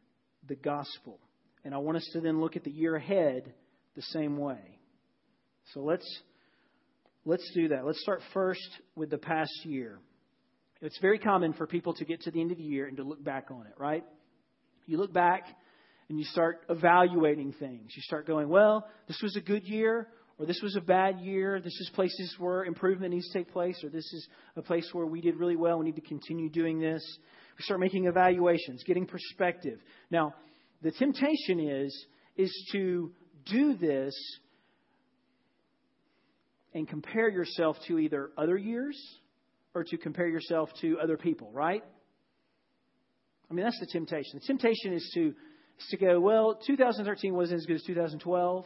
the 0.48 0.56
gospel. 0.56 1.20
And 1.64 1.74
I 1.74 1.78
want 1.78 1.98
us 1.98 2.10
to 2.14 2.20
then 2.20 2.42
look 2.42 2.56
at 2.56 2.64
the 2.64 2.72
year 2.72 2.96
ahead 2.96 3.54
the 3.96 4.02
same 4.02 4.38
way. 4.38 4.80
So 5.74 5.82
let's 5.82 6.22
let's 7.26 7.50
do 7.54 7.70
that. 7.70 7.86
Let's 7.86 8.02
start 8.02 8.22
first 8.34 8.68
with 8.96 9.10
the 9.10 9.18
past 9.18 9.54
year. 9.64 10.00
It's 10.82 11.00
very 11.00 11.18
common 11.18 11.54
for 11.54 11.66
people 11.66 11.94
to 11.94 12.06
get 12.06 12.22
to 12.22 12.32
the 12.32 12.42
end 12.42 12.52
of 12.52 12.58
the 12.58 12.64
year 12.64 12.88
and 12.88 12.98
to 12.98 13.04
look 13.04 13.24
back 13.24 13.52
on 13.52 13.66
it, 13.68 13.74
right? 13.78 14.04
You 14.86 14.98
look 14.98 15.14
back 15.14 15.46
and 16.10 16.20
you 16.20 16.26
start 16.26 16.62
evaluating 16.70 17.54
things. 17.54 17.92
You 17.96 18.02
start 18.02 18.28
going, 18.28 18.50
well, 18.50 18.88
this 19.08 19.20
was 19.24 19.38
a 19.38 19.42
good 19.42 19.64
year, 19.64 20.10
or 20.38 20.46
this 20.46 20.60
was 20.62 20.76
a 20.76 20.82
bad 20.82 21.22
year. 21.22 21.62
This 21.62 21.74
is 21.80 21.90
places 21.96 22.36
where 22.38 22.66
improvement 22.66 23.14
needs 23.14 23.30
to 23.30 23.40
take 23.40 23.54
place, 23.54 23.82
or 23.82 23.90
this 23.90 24.04
is 24.12 24.28
a 24.58 24.62
place 24.62 24.90
where 24.92 25.06
we 25.06 25.22
did 25.22 25.38
really 25.38 25.56
well. 25.56 25.80
We 25.80 25.86
need 25.86 25.96
to 25.96 26.02
continue 26.02 26.50
doing 26.50 26.82
this. 26.82 27.02
We 27.58 27.64
start 27.64 27.80
making 27.80 28.06
evaluations, 28.08 28.84
getting 28.84 29.06
perspective. 29.06 29.80
Now, 30.12 30.34
the 30.82 30.92
temptation 30.92 31.62
is 31.62 32.06
is 32.36 32.52
to 32.74 33.12
do 33.46 33.76
this 33.76 34.14
and 36.74 36.88
compare 36.88 37.30
yourself 37.30 37.78
to 37.88 38.00
either 38.00 38.32
other 38.38 38.58
years 38.58 38.98
or 39.76 39.84
to 39.84 39.98
compare 39.98 40.28
yourself 40.28 40.70
to 40.82 41.00
other 41.00 41.18
people, 41.18 41.52
right? 41.52 41.84
I 43.50 43.54
mean, 43.54 43.66
that's 43.66 43.80
the 43.80 43.88
temptation. 43.88 44.40
The 44.40 44.48
temptation 44.48 44.94
is 44.94 45.12
to, 45.14 45.28
is 45.28 45.88
to 45.92 45.98
go, 45.98 46.20
well, 46.20 46.60
2013 46.66 47.34
wasn't 47.34 47.60
as 47.60 47.66
good 47.66 47.76
as 47.76 47.84
2012. 47.84 48.66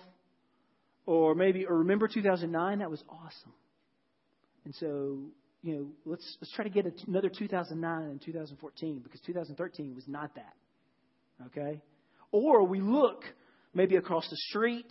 Or 1.05 1.35
maybe, 1.35 1.65
or 1.65 1.79
remember 1.79 2.07
2009? 2.07 2.79
That 2.79 2.89
was 2.89 3.01
awesome. 3.09 3.53
And 4.65 4.75
so, 4.75 5.19
you 5.63 5.75
know, 5.75 5.87
let's, 6.05 6.37
let's 6.41 6.51
try 6.53 6.63
to 6.63 6.69
get 6.69 6.85
another 7.07 7.29
2009 7.29 8.01
and 8.03 8.21
2014 8.21 8.99
because 8.99 9.21
2013 9.21 9.95
was 9.95 10.03
not 10.07 10.35
that. 10.35 10.53
Okay? 11.47 11.81
Or 12.31 12.65
we 12.65 12.81
look 12.81 13.23
maybe 13.73 13.95
across 13.95 14.29
the 14.29 14.35
street 14.49 14.87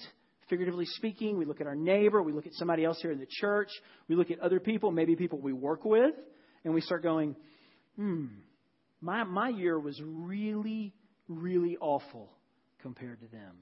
figuratively 0.49 0.87
speaking. 0.87 1.39
We 1.39 1.45
look 1.45 1.61
at 1.61 1.67
our 1.67 1.75
neighbor. 1.75 2.23
We 2.23 2.33
look 2.33 2.47
at 2.47 2.55
somebody 2.55 2.85
else 2.85 2.99
here 3.01 3.13
in 3.13 3.19
the 3.19 3.27
church. 3.29 3.69
We 4.09 4.17
look 4.17 4.31
at 4.31 4.41
other 4.41 4.61
people, 4.61 4.91
maybe 4.91 5.17
people 5.17 5.41
we 5.41 5.53
work 5.53 5.85
with, 5.85 6.15
and 6.65 6.75
we 6.75 6.81
start 6.81 7.03
going, 7.03 7.37
hmm, 7.97 8.27
my, 9.01 9.25
my 9.25 9.49
year 9.49 9.79
was 9.79 10.01
really, 10.05 10.95
really 11.29 11.77
awful 11.81 12.31
compared 12.83 13.21
to 13.21 13.27
them. 13.27 13.57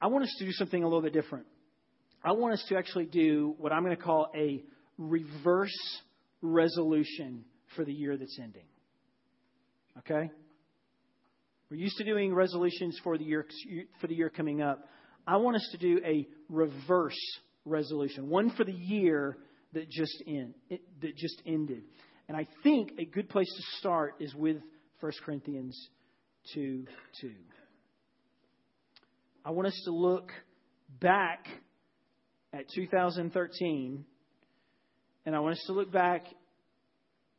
I 0.00 0.06
want 0.06 0.24
us 0.24 0.34
to 0.38 0.44
do 0.46 0.52
something 0.52 0.82
a 0.82 0.86
little 0.86 1.02
bit 1.02 1.12
different. 1.12 1.46
I 2.24 2.32
want 2.32 2.54
us 2.54 2.64
to 2.68 2.76
actually 2.76 3.06
do 3.06 3.54
what 3.58 3.72
I'm 3.72 3.82
going 3.84 3.96
to 3.96 4.02
call 4.02 4.30
a 4.34 4.62
reverse 4.98 6.00
resolution 6.42 7.44
for 7.76 7.84
the 7.84 7.92
year 7.92 8.16
that's 8.16 8.38
ending. 8.42 8.64
Okay? 9.98 10.30
We're 11.70 11.76
used 11.76 11.98
to 11.98 12.04
doing 12.04 12.34
resolutions 12.34 12.98
for 13.04 13.16
the 13.16 13.22
year 13.22 13.46
for 14.00 14.08
the 14.08 14.14
year 14.14 14.28
coming 14.28 14.60
up. 14.60 14.88
I 15.24 15.36
want 15.36 15.54
us 15.54 15.68
to 15.70 15.78
do 15.78 16.00
a 16.04 16.26
reverse 16.48 17.20
resolution, 17.64 18.28
one 18.28 18.50
for 18.50 18.64
the 18.64 18.72
year 18.72 19.36
that 19.72 19.88
just 19.88 20.20
end, 20.26 20.54
that 20.68 21.16
just 21.16 21.40
ended. 21.46 21.84
And 22.26 22.36
I 22.36 22.48
think 22.64 22.92
a 22.98 23.04
good 23.04 23.28
place 23.28 23.46
to 23.46 23.62
start 23.78 24.14
is 24.18 24.34
with 24.34 24.56
1 24.98 25.12
Corinthians 25.24 25.78
2 26.54 26.86
2. 27.20 27.30
I 29.44 29.50
want 29.52 29.68
us 29.68 29.80
to 29.84 29.92
look 29.92 30.32
back 31.00 31.46
at 32.52 32.64
2013, 32.74 34.04
and 35.24 35.36
I 35.36 35.38
want 35.38 35.52
us 35.52 35.64
to 35.68 35.72
look 35.72 35.92
back 35.92 36.26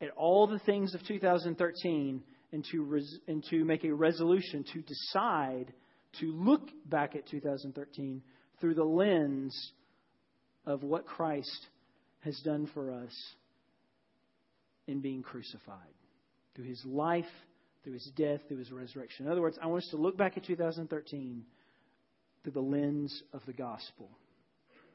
at 0.00 0.08
all 0.16 0.46
the 0.46 0.58
things 0.60 0.94
of 0.94 1.06
2013 1.06 2.22
and 2.52 2.64
to, 2.70 2.82
res- 2.82 3.18
and 3.26 3.42
to 3.50 3.64
make 3.64 3.84
a 3.84 3.92
resolution 3.92 4.64
to 4.72 4.82
decide 4.82 5.72
to 6.20 6.26
look 6.32 6.68
back 6.86 7.16
at 7.16 7.26
2013 7.28 8.22
through 8.60 8.74
the 8.74 8.84
lens 8.84 9.72
of 10.66 10.82
what 10.82 11.06
Christ 11.06 11.66
has 12.20 12.38
done 12.44 12.68
for 12.74 12.92
us 12.92 13.12
in 14.86 15.00
being 15.00 15.22
crucified 15.22 15.76
through 16.54 16.66
his 16.66 16.82
life, 16.84 17.24
through 17.82 17.94
his 17.94 18.10
death, 18.16 18.40
through 18.46 18.58
his 18.58 18.70
resurrection. 18.70 19.26
In 19.26 19.32
other 19.32 19.40
words, 19.40 19.58
I 19.60 19.66
want 19.66 19.82
us 19.84 19.90
to 19.90 19.96
look 19.96 20.16
back 20.16 20.36
at 20.36 20.44
2013 20.44 21.44
through 22.42 22.52
the 22.52 22.60
lens 22.60 23.22
of 23.32 23.40
the 23.46 23.52
gospel. 23.52 24.10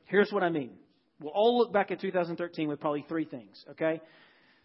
Here's 0.06 0.32
what 0.32 0.44
I 0.44 0.50
mean. 0.50 0.72
we'll 1.20 1.32
all 1.32 1.58
look 1.58 1.74
back 1.74 1.92
at 1.92 2.00
2013 2.00 2.68
with 2.68 2.80
probably 2.80 3.06
three 3.10 3.26
things, 3.26 3.64
okay? 3.72 4.02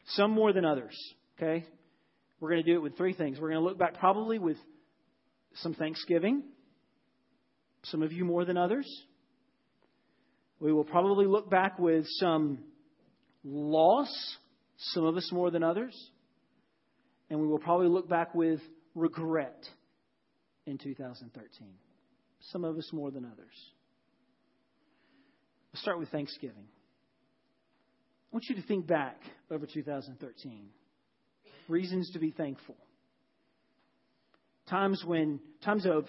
Some 0.08 0.32
more 0.32 0.52
than 0.52 0.64
others, 0.64 0.96
okay? 1.36 1.64
We're 2.42 2.50
going 2.50 2.64
to 2.64 2.68
do 2.68 2.74
it 2.74 2.82
with 2.82 2.96
three 2.96 3.12
things. 3.12 3.38
We're 3.38 3.50
going 3.50 3.62
to 3.62 3.64
look 3.64 3.78
back 3.78 4.00
probably 4.00 4.40
with 4.40 4.56
some 5.54 5.74
thanksgiving, 5.74 6.42
some 7.84 8.02
of 8.02 8.10
you 8.10 8.24
more 8.24 8.44
than 8.44 8.56
others. 8.56 8.84
We 10.58 10.72
will 10.72 10.82
probably 10.82 11.26
look 11.26 11.48
back 11.48 11.78
with 11.78 12.04
some 12.18 12.58
loss, 13.44 14.12
some 14.76 15.04
of 15.04 15.16
us 15.16 15.30
more 15.30 15.52
than 15.52 15.62
others. 15.62 15.96
And 17.30 17.40
we 17.40 17.46
will 17.46 17.60
probably 17.60 17.86
look 17.86 18.08
back 18.08 18.34
with 18.34 18.58
regret 18.96 19.64
in 20.66 20.78
2013, 20.78 21.68
some 22.50 22.64
of 22.64 22.76
us 22.76 22.90
more 22.92 23.12
than 23.12 23.24
others. 23.24 23.54
Let's 25.72 25.82
start 25.82 26.00
with 26.00 26.08
Thanksgiving. 26.08 26.66
I 28.32 28.34
want 28.34 28.46
you 28.48 28.56
to 28.56 28.62
think 28.62 28.88
back 28.88 29.20
over 29.48 29.64
2013. 29.64 30.70
Reasons 31.68 32.10
to 32.12 32.18
be 32.18 32.30
thankful. 32.30 32.76
Times 34.68 35.02
when, 35.04 35.40
times 35.64 35.86
of 35.86 36.06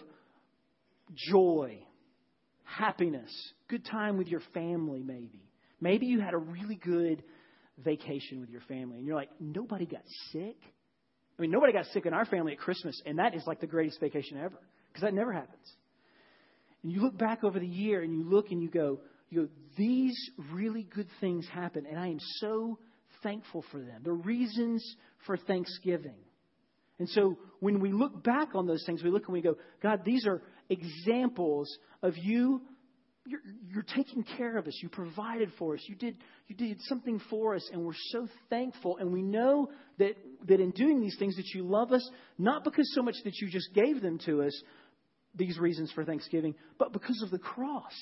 joy, 1.32 1.80
happiness, 2.64 3.32
good 3.68 3.86
time 3.86 4.18
with 4.18 4.28
your 4.28 4.42
family, 4.54 5.04
maybe. 5.04 5.42
Maybe 5.82 6.06
you 6.06 6.22
had 6.22 6.34
a 6.34 6.38
really 6.38 6.76
good 6.76 7.24
vacation 7.84 8.40
with 8.40 8.50
your 8.50 8.62
family 8.62 8.98
and 8.98 9.06
you're 9.06 9.16
like, 9.16 9.30
nobody 9.40 9.86
got 9.86 10.04
sick. 10.32 10.58
I 11.38 11.42
mean, 11.42 11.52
nobody 11.52 11.74
got 11.74 11.86
sick 11.88 12.06
in 12.06 12.14
our 12.14 12.26
family 12.26 12.54
at 12.54 12.60
Christmas, 12.60 13.02
and 13.06 13.18
that 13.18 13.36
is 13.36 13.44
like 13.48 13.60
the 13.60 13.68
greatest 13.68 14.00
vacation 14.00 14.38
ever 14.38 14.60
because 14.88 15.02
that 15.02 15.14
never 15.14 15.34
happens. 15.34 15.74
And 16.84 16.92
you 16.92 17.02
look 17.02 17.18
back 17.18 17.44
over 17.44 17.60
the 17.60 17.68
year 17.68 18.02
and 18.02 18.14
you 18.14 18.30
look 18.30 18.52
and 18.52 18.62
you 18.62 18.70
go, 18.70 19.00
you 19.30 19.44
go, 19.44 19.48
these 19.78 20.16
really 20.52 20.84
good 20.84 21.08
things 21.20 21.48
happen, 21.52 21.86
and 21.90 22.00
I 22.00 22.08
am 22.08 22.20
so 22.40 22.78
thankful 23.24 23.64
for 23.72 23.80
them. 23.80 24.02
The 24.04 24.12
reasons 24.12 24.84
for 25.26 25.38
Thanksgiving. 25.38 26.18
And 27.00 27.10
so 27.10 27.38
when 27.60 27.80
we 27.80 27.92
look 27.92 28.24
back 28.24 28.50
on 28.56 28.68
those 28.68 28.84
things, 28.86 29.04
we 29.04 29.10
look 29.10 29.26
and 29.26 29.34
we 29.34 29.42
go, 29.42 29.56
God, 29.82 30.02
these 30.06 30.28
are 30.28 30.42
examples 30.70 31.76
of 32.02 32.18
you. 32.18 32.62
You're, 33.26 33.40
you're, 33.68 33.84
taking 33.84 34.24
care 34.38 34.58
of 34.58 34.68
us. 34.68 34.78
You 34.82 34.90
provided 34.90 35.50
for 35.58 35.76
us. 35.76 35.82
You 35.88 35.96
did, 35.96 36.18
you 36.48 36.56
did 36.56 36.82
something 36.82 37.22
for 37.30 37.56
us, 37.56 37.68
and 37.72 37.86
we're 37.86 37.94
so 38.12 38.28
thankful. 38.50 38.98
And 38.98 39.14
we 39.14 39.22
know 39.22 39.70
that, 39.98 40.18
that 40.48 40.60
in 40.60 40.72
doing 40.72 41.00
these 41.00 41.16
things 41.18 41.38
that 41.38 41.48
you 41.56 41.64
love 41.64 41.94
us, 41.94 42.08
not 42.38 42.66
because 42.66 42.94
so 42.94 43.02
much 43.02 43.16
that 43.24 43.34
you 43.42 43.50
just 43.50 43.74
gave 43.74 44.02
them 44.02 44.20
to 44.26 44.44
us, 44.44 44.64
these 45.36 45.58
reasons 45.58 45.92
for 45.94 46.04
Thanksgiving, 46.04 46.54
but 46.78 46.92
because 46.92 47.22
of 47.24 47.32
the 47.32 47.40
cross 47.40 47.94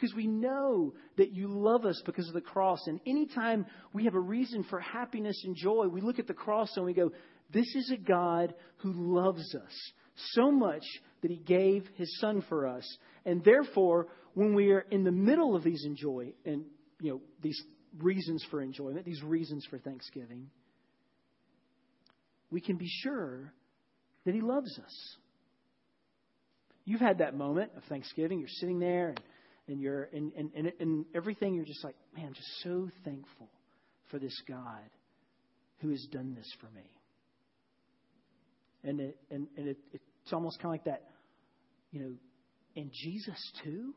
because 0.00 0.14
we 0.14 0.26
know 0.26 0.94
that 1.18 1.32
you 1.32 1.48
love 1.48 1.84
us 1.84 2.00
because 2.06 2.26
of 2.28 2.34
the 2.34 2.40
cross. 2.40 2.78
And 2.86 3.00
anytime 3.06 3.66
we 3.92 4.04
have 4.04 4.14
a 4.14 4.20
reason 4.20 4.64
for 4.64 4.80
happiness 4.80 5.42
and 5.44 5.54
joy, 5.54 5.88
we 5.88 6.00
look 6.00 6.18
at 6.18 6.26
the 6.26 6.34
cross 6.34 6.70
and 6.76 6.86
we 6.86 6.94
go, 6.94 7.12
This 7.52 7.66
is 7.74 7.90
a 7.90 7.96
God 7.96 8.54
who 8.78 8.92
loves 8.92 9.54
us 9.54 9.92
so 10.32 10.50
much 10.50 10.84
that 11.22 11.30
he 11.30 11.36
gave 11.36 11.86
his 11.96 12.18
son 12.20 12.42
for 12.48 12.66
us. 12.66 12.84
And 13.24 13.44
therefore, 13.44 14.08
when 14.34 14.54
we 14.54 14.70
are 14.72 14.86
in 14.90 15.04
the 15.04 15.12
middle 15.12 15.54
of 15.54 15.62
these 15.62 15.84
enjoy 15.84 16.32
and 16.44 16.64
you 17.00 17.12
know 17.12 17.20
these 17.42 17.60
reasons 17.98 18.44
for 18.50 18.62
enjoyment, 18.62 19.04
these 19.04 19.22
reasons 19.22 19.66
for 19.68 19.78
thanksgiving, 19.78 20.48
we 22.50 22.60
can 22.60 22.76
be 22.76 22.88
sure 23.02 23.52
that 24.24 24.34
he 24.34 24.40
loves 24.40 24.78
us. 24.78 25.16
You've 26.84 27.00
had 27.00 27.18
that 27.18 27.36
moment 27.36 27.72
of 27.76 27.84
Thanksgiving. 27.84 28.40
You're 28.40 28.48
sitting 28.48 28.78
there 28.80 29.10
and 29.10 29.20
and 29.70 29.80
you're 29.80 30.08
and, 30.12 30.32
and, 30.36 30.50
and, 30.54 30.72
and 30.80 31.04
everything 31.14 31.54
you're 31.54 31.64
just 31.64 31.84
like, 31.84 31.96
man, 32.14 32.26
I'm 32.26 32.34
just 32.34 32.62
so 32.62 32.88
thankful 33.04 33.48
for 34.10 34.18
this 34.18 34.36
God 34.48 34.90
who 35.80 35.90
has 35.90 36.06
done 36.10 36.34
this 36.34 36.50
for 36.60 36.66
me. 36.74 36.86
And 38.82 39.00
it 39.00 39.16
and, 39.30 39.46
and 39.56 39.68
it, 39.68 39.78
it's 39.92 40.32
almost 40.32 40.58
kind 40.58 40.74
of 40.74 40.80
like 40.80 40.84
that, 40.84 41.04
you 41.90 42.00
know, 42.00 42.12
and 42.76 42.90
Jesus 42.92 43.52
too. 43.64 43.94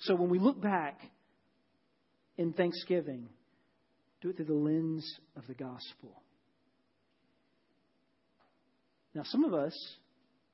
So 0.00 0.14
when 0.14 0.30
we 0.30 0.38
look 0.38 0.60
back 0.60 1.00
in 2.36 2.52
Thanksgiving, 2.52 3.28
do 4.20 4.30
it 4.30 4.36
through 4.36 4.46
the 4.46 4.54
lens 4.54 5.18
of 5.36 5.46
the 5.46 5.54
gospel. 5.54 6.22
Now, 9.14 9.22
some 9.24 9.44
of 9.44 9.54
us, 9.54 9.74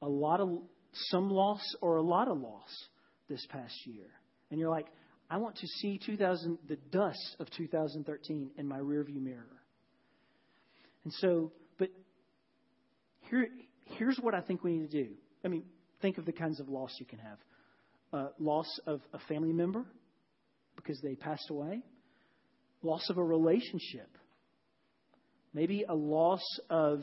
a 0.01 0.09
lot 0.09 0.41
of 0.41 0.49
some 0.93 1.29
loss 1.29 1.61
or 1.83 1.97
a 1.97 2.03
lot 2.03 2.29
of 2.29 2.39
loss 2.39 2.71
this 3.29 3.45
past 3.51 3.75
year. 3.85 4.07
And 4.51 4.61
you're 4.61 4.71
like, 4.71 4.87
I 5.31 5.39
want 5.39 5.57
to 5.57 5.67
see 5.67 5.99
2000, 6.05 6.59
the 6.69 6.77
dust 6.91 7.37
of 7.41 7.51
2013 7.51 8.51
in 8.57 8.69
my 8.69 8.79
rearview 8.79 9.21
mirror. 9.21 9.47
And 11.05 11.13
so, 11.15 11.53
but 11.79 11.89
here, 13.31 13.49
here's 13.85 14.19
what 14.19 14.35
I 14.35 14.41
think 14.41 14.63
we 14.63 14.77
need 14.77 14.91
to 14.91 15.05
do. 15.05 15.11
I 15.45 15.49
mean, 15.49 15.65
think 16.01 16.19
of 16.19 16.25
the 16.25 16.33
kinds 16.33 16.61
of 16.61 16.69
loss 16.69 16.95
you 16.99 17.07
can 17.07 17.19
have 17.19 17.39
uh, 18.13 18.29
loss 18.39 18.69
of 18.87 19.01
a 19.13 19.19
family 19.29 19.53
member 19.53 19.85
because 20.77 21.01
they 21.03 21.15
passed 21.15 21.51
away, 21.51 21.83
loss 22.83 23.09
of 23.11 23.19
a 23.19 23.25
relationship, 23.25 24.09
maybe 25.53 25.85
a 25.89 25.95
loss 25.95 26.45
of 26.71 27.03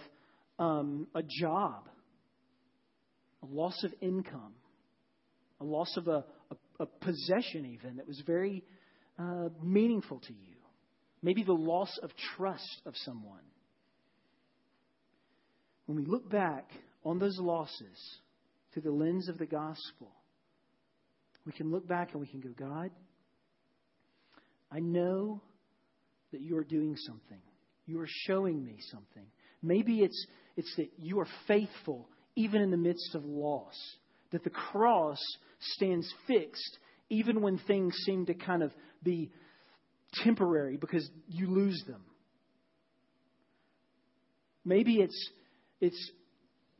um, 0.57 1.07
a 1.15 1.21
job, 1.21 1.89
a 3.43 3.45
loss 3.47 3.83
of 3.83 3.93
income 4.01 4.53
a 5.61 5.63
loss 5.63 5.95
of 5.95 6.07
a, 6.07 6.25
a, 6.49 6.83
a 6.83 6.85
possession, 6.85 7.65
even 7.65 7.97
that 7.97 8.07
was 8.07 8.21
very 8.25 8.63
uh, 9.19 9.49
meaningful 9.63 10.19
to 10.19 10.33
you. 10.33 10.55
Maybe 11.21 11.43
the 11.43 11.53
loss 11.53 11.99
of 12.01 12.09
trust 12.35 12.81
of 12.85 12.95
someone. 12.97 13.43
When 15.85 15.97
we 15.97 16.05
look 16.05 16.29
back 16.29 16.71
on 17.05 17.19
those 17.19 17.37
losses 17.39 18.17
through 18.73 18.81
the 18.83 18.91
lens 18.91 19.29
of 19.29 19.37
the 19.37 19.45
gospel, 19.45 20.11
we 21.45 21.51
can 21.51 21.71
look 21.71 21.87
back 21.87 22.09
and 22.13 22.21
we 22.21 22.27
can 22.27 22.39
go, 22.39 22.49
God, 22.57 22.89
I 24.71 24.79
know 24.79 25.41
that 26.31 26.41
you 26.41 26.57
are 26.57 26.63
doing 26.63 26.95
something. 26.97 27.41
You 27.85 27.99
are 27.99 28.07
showing 28.25 28.63
me 28.63 28.77
something. 28.89 29.27
Maybe 29.61 29.99
it's, 29.99 30.25
it's 30.57 30.73
that 30.77 30.89
you 30.97 31.19
are 31.19 31.27
faithful 31.47 32.09
even 32.35 32.61
in 32.61 32.71
the 32.71 32.77
midst 32.77 33.13
of 33.13 33.25
loss 33.25 33.75
that 34.31 34.43
the 34.43 34.49
cross 34.49 35.19
stands 35.59 36.11
fixed 36.27 36.77
even 37.09 37.41
when 37.41 37.57
things 37.59 37.93
seem 38.05 38.25
to 38.25 38.33
kind 38.33 38.63
of 38.63 38.71
be 39.03 39.29
temporary 40.23 40.77
because 40.77 41.09
you 41.27 41.47
lose 41.47 41.83
them. 41.87 42.01
Maybe 44.63 44.95
it's 44.95 45.29
it's 45.79 46.11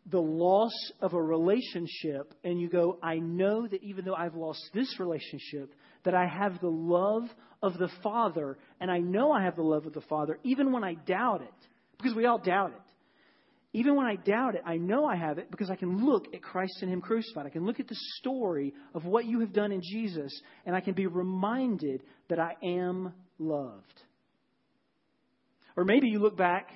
the 0.10 0.22
loss 0.22 0.74
of 1.02 1.14
a 1.14 1.22
relationship 1.22 2.34
and 2.44 2.60
you 2.60 2.70
go, 2.70 2.98
I 3.04 3.18
know 3.18 3.68
that 3.68 3.84
even 3.84 4.06
though 4.06 4.16
I've 4.16 4.36
lost 4.36 4.62
this 4.74 5.00
relationship, 5.00 5.74
that 6.04 6.16
I 6.16 6.26
have 6.26 6.60
the 6.60 6.70
love 6.70 7.24
of 7.62 7.78
the 7.78 7.90
Father, 8.02 8.58
and 8.80 8.90
I 8.90 9.00
know 9.00 9.32
I 9.32 9.44
have 9.44 9.56
the 9.56 9.62
love 9.62 9.86
of 9.86 9.94
the 9.94 10.02
Father, 10.02 10.40
even 10.44 10.72
when 10.72 10.84
I 10.84 10.96
doubt 10.96 11.42
it, 11.42 11.68
because 11.98 12.16
we 12.16 12.26
all 12.26 12.40
doubt 12.40 12.72
it. 12.72 12.91
Even 13.74 13.96
when 13.96 14.06
I 14.06 14.16
doubt 14.16 14.56
it, 14.56 14.64
I 14.66 14.76
know 14.76 15.06
I 15.06 15.16
have 15.16 15.38
it 15.38 15.50
because 15.50 15.70
I 15.70 15.76
can 15.76 16.06
look 16.06 16.34
at 16.34 16.42
Christ 16.42 16.80
and 16.82 16.92
Him 16.92 17.00
crucified. 17.00 17.46
I 17.46 17.50
can 17.50 17.66
look 17.66 17.80
at 17.80 17.88
the 17.88 17.98
story 18.18 18.74
of 18.94 19.06
what 19.06 19.26
you 19.26 19.40
have 19.40 19.54
done 19.54 19.72
in 19.72 19.82
Jesus, 19.82 20.32
and 20.66 20.76
I 20.76 20.82
can 20.82 20.94
be 20.94 21.08
reminded 21.08 22.04
that 22.30 22.38
I 22.38 22.56
am 22.62 23.14
loved. 23.40 24.04
Or 25.78 25.86
maybe 25.86 26.10
you 26.10 26.20
look 26.20 26.36
back 26.36 26.70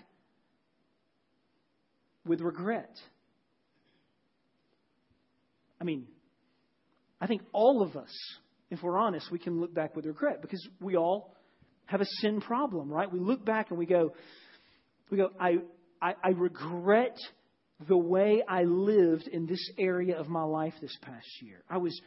with 2.26 2.40
regret. 2.40 2.96
I 5.82 5.84
mean, 5.84 6.08
I 7.20 7.28
think 7.28 7.42
all 7.52 7.82
of 7.82 7.98
us, 7.98 8.12
if 8.70 8.82
we're 8.82 8.98
honest, 8.98 9.30
we 9.32 9.40
can 9.40 9.60
look 9.60 9.74
back 9.74 9.98
with 9.98 10.06
regret 10.06 10.42
because 10.42 10.66
we 10.80 10.96
all 10.96 11.36
have 11.88 12.00
a 12.00 12.06
sin 12.22 12.40
problem, 12.40 12.90
right? 12.90 13.12
We 13.12 13.20
look 13.20 13.46
back 13.46 13.70
and 13.70 13.78
we 13.78 13.86
go, 13.86 14.14
we 15.12 15.18
go, 15.18 15.30
I, 15.40 15.58
I, 16.06 16.14
I 16.24 16.30
regret 16.30 17.18
the 17.88 17.98
way 17.98 18.44
I 18.48 18.64
lived 18.64 19.28
in 19.28 19.48
this 19.48 19.72
area 19.80 20.20
of 20.20 20.30
my 20.30 20.44
life 20.44 20.74
this 20.80 20.96
past 21.02 21.26
year. 21.42 21.64
I 21.68 21.78
was 21.78 22.00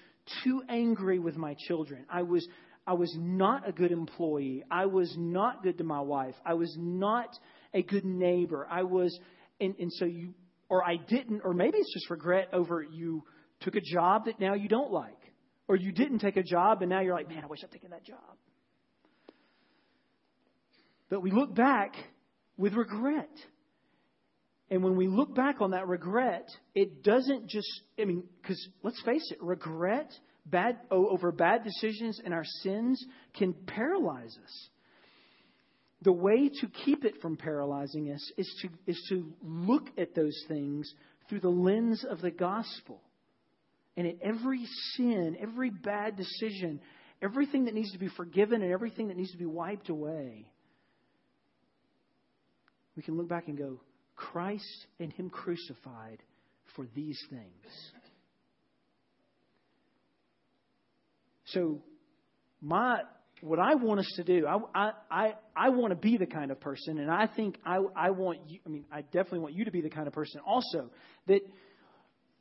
too 0.44 0.62
angry 0.68 1.18
with 1.18 1.36
my 1.36 1.56
children. 1.66 2.04
I 2.08 2.22
was 2.22 2.46
I 2.86 2.92
was 2.92 3.12
not 3.18 3.68
a 3.68 3.72
good 3.72 3.90
employee. 3.90 4.62
I 4.70 4.86
was 4.86 5.12
not 5.18 5.64
good 5.64 5.78
to 5.78 5.84
my 5.84 6.00
wife. 6.00 6.36
I 6.46 6.54
was 6.54 6.74
not 6.78 7.28
a 7.74 7.82
good 7.82 8.04
neighbor. 8.04 8.68
I 8.70 8.84
was 8.84 9.18
and, 9.60 9.74
and 9.80 9.92
so 9.92 10.04
you 10.04 10.32
or 10.68 10.86
I 10.86 10.96
didn't 10.96 11.40
or 11.44 11.52
maybe 11.52 11.78
it's 11.78 11.92
just 11.92 12.08
regret 12.08 12.50
over 12.52 12.82
you 12.82 13.24
took 13.60 13.74
a 13.74 13.80
job 13.80 14.26
that 14.26 14.38
now 14.38 14.54
you 14.54 14.68
don't 14.68 14.92
like. 14.92 15.12
Or 15.66 15.74
you 15.74 15.90
didn't 15.90 16.20
take 16.20 16.36
a 16.36 16.42
job 16.44 16.82
and 16.82 16.88
now 16.88 17.00
you're 17.00 17.14
like, 17.14 17.28
man, 17.28 17.42
I 17.42 17.46
wish 17.48 17.60
I'd 17.64 17.72
taken 17.72 17.90
that 17.90 18.04
job. 18.04 18.36
But 21.10 21.20
we 21.20 21.32
look 21.32 21.52
back 21.52 21.94
with 22.56 22.74
regret. 22.74 23.28
And 24.70 24.82
when 24.82 24.96
we 24.96 25.08
look 25.08 25.34
back 25.34 25.60
on 25.60 25.70
that 25.70 25.88
regret, 25.88 26.48
it 26.74 27.02
doesn't 27.02 27.48
just, 27.48 27.68
I 27.98 28.04
mean, 28.04 28.24
because 28.42 28.68
let's 28.82 29.00
face 29.02 29.26
it, 29.30 29.42
regret 29.42 30.10
bad, 30.44 30.78
over 30.90 31.32
bad 31.32 31.64
decisions 31.64 32.20
and 32.22 32.34
our 32.34 32.44
sins 32.62 33.02
can 33.38 33.54
paralyze 33.54 34.36
us. 34.42 34.68
The 36.02 36.12
way 36.12 36.48
to 36.48 36.66
keep 36.84 37.04
it 37.04 37.20
from 37.20 37.36
paralyzing 37.36 38.12
us 38.12 38.32
is 38.36 38.48
to, 38.62 38.68
is 38.86 39.02
to 39.08 39.32
look 39.42 39.84
at 39.96 40.14
those 40.14 40.36
things 40.46 40.92
through 41.28 41.40
the 41.40 41.48
lens 41.48 42.04
of 42.08 42.20
the 42.20 42.30
gospel. 42.30 43.00
And 43.96 44.06
at 44.06 44.16
every 44.22 44.64
sin, 44.94 45.36
every 45.40 45.70
bad 45.70 46.16
decision, 46.16 46.80
everything 47.20 47.64
that 47.64 47.74
needs 47.74 47.90
to 47.92 47.98
be 47.98 48.08
forgiven 48.08 48.62
and 48.62 48.70
everything 48.70 49.08
that 49.08 49.16
needs 49.16 49.32
to 49.32 49.38
be 49.38 49.46
wiped 49.46 49.88
away, 49.88 50.46
we 52.96 53.02
can 53.02 53.16
look 53.16 53.28
back 53.28 53.48
and 53.48 53.58
go, 53.58 53.80
Christ 54.18 54.86
and 54.98 55.12
Him 55.12 55.30
crucified 55.30 56.22
for 56.74 56.86
these 56.94 57.18
things. 57.30 57.92
So, 61.46 61.80
my 62.60 62.98
what 63.40 63.60
I 63.60 63.76
want 63.76 64.00
us 64.00 64.12
to 64.16 64.24
do, 64.24 64.48
I, 64.48 64.90
I, 65.08 65.34
I, 65.56 65.68
want 65.68 65.92
to 65.92 65.96
be 65.96 66.16
the 66.16 66.26
kind 66.26 66.50
of 66.50 66.58
person, 66.58 66.98
and 66.98 67.08
I 67.08 67.28
think 67.28 67.56
I, 67.64 67.78
I 67.94 68.10
want 68.10 68.40
you, 68.48 68.58
I 68.66 68.68
mean, 68.68 68.84
I 68.90 69.02
definitely 69.02 69.38
want 69.38 69.54
you 69.54 69.64
to 69.66 69.70
be 69.70 69.80
the 69.80 69.90
kind 69.90 70.08
of 70.08 70.12
person 70.12 70.40
also 70.44 70.90
that 71.28 71.42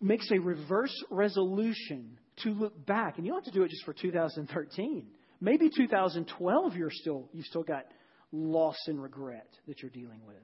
makes 0.02 0.32
a 0.32 0.40
reverse 0.40 0.96
resolution 1.12 2.18
to 2.38 2.50
look 2.50 2.84
back. 2.88 3.18
And 3.18 3.28
you 3.28 3.32
don't 3.32 3.46
have 3.46 3.54
to 3.54 3.60
do 3.60 3.64
it 3.64 3.70
just 3.70 3.86
for 3.86 3.94
2013. 3.94 5.06
Maybe 5.40 5.70
2012 5.70 6.76
you're 6.76 6.90
still, 6.92 7.30
you've 7.32 7.46
still 7.46 7.62
got 7.62 7.84
loss 8.32 8.78
and 8.88 9.00
regret 9.00 9.48
that 9.68 9.84
you're 9.84 9.92
dealing 9.92 10.22
with. 10.26 10.38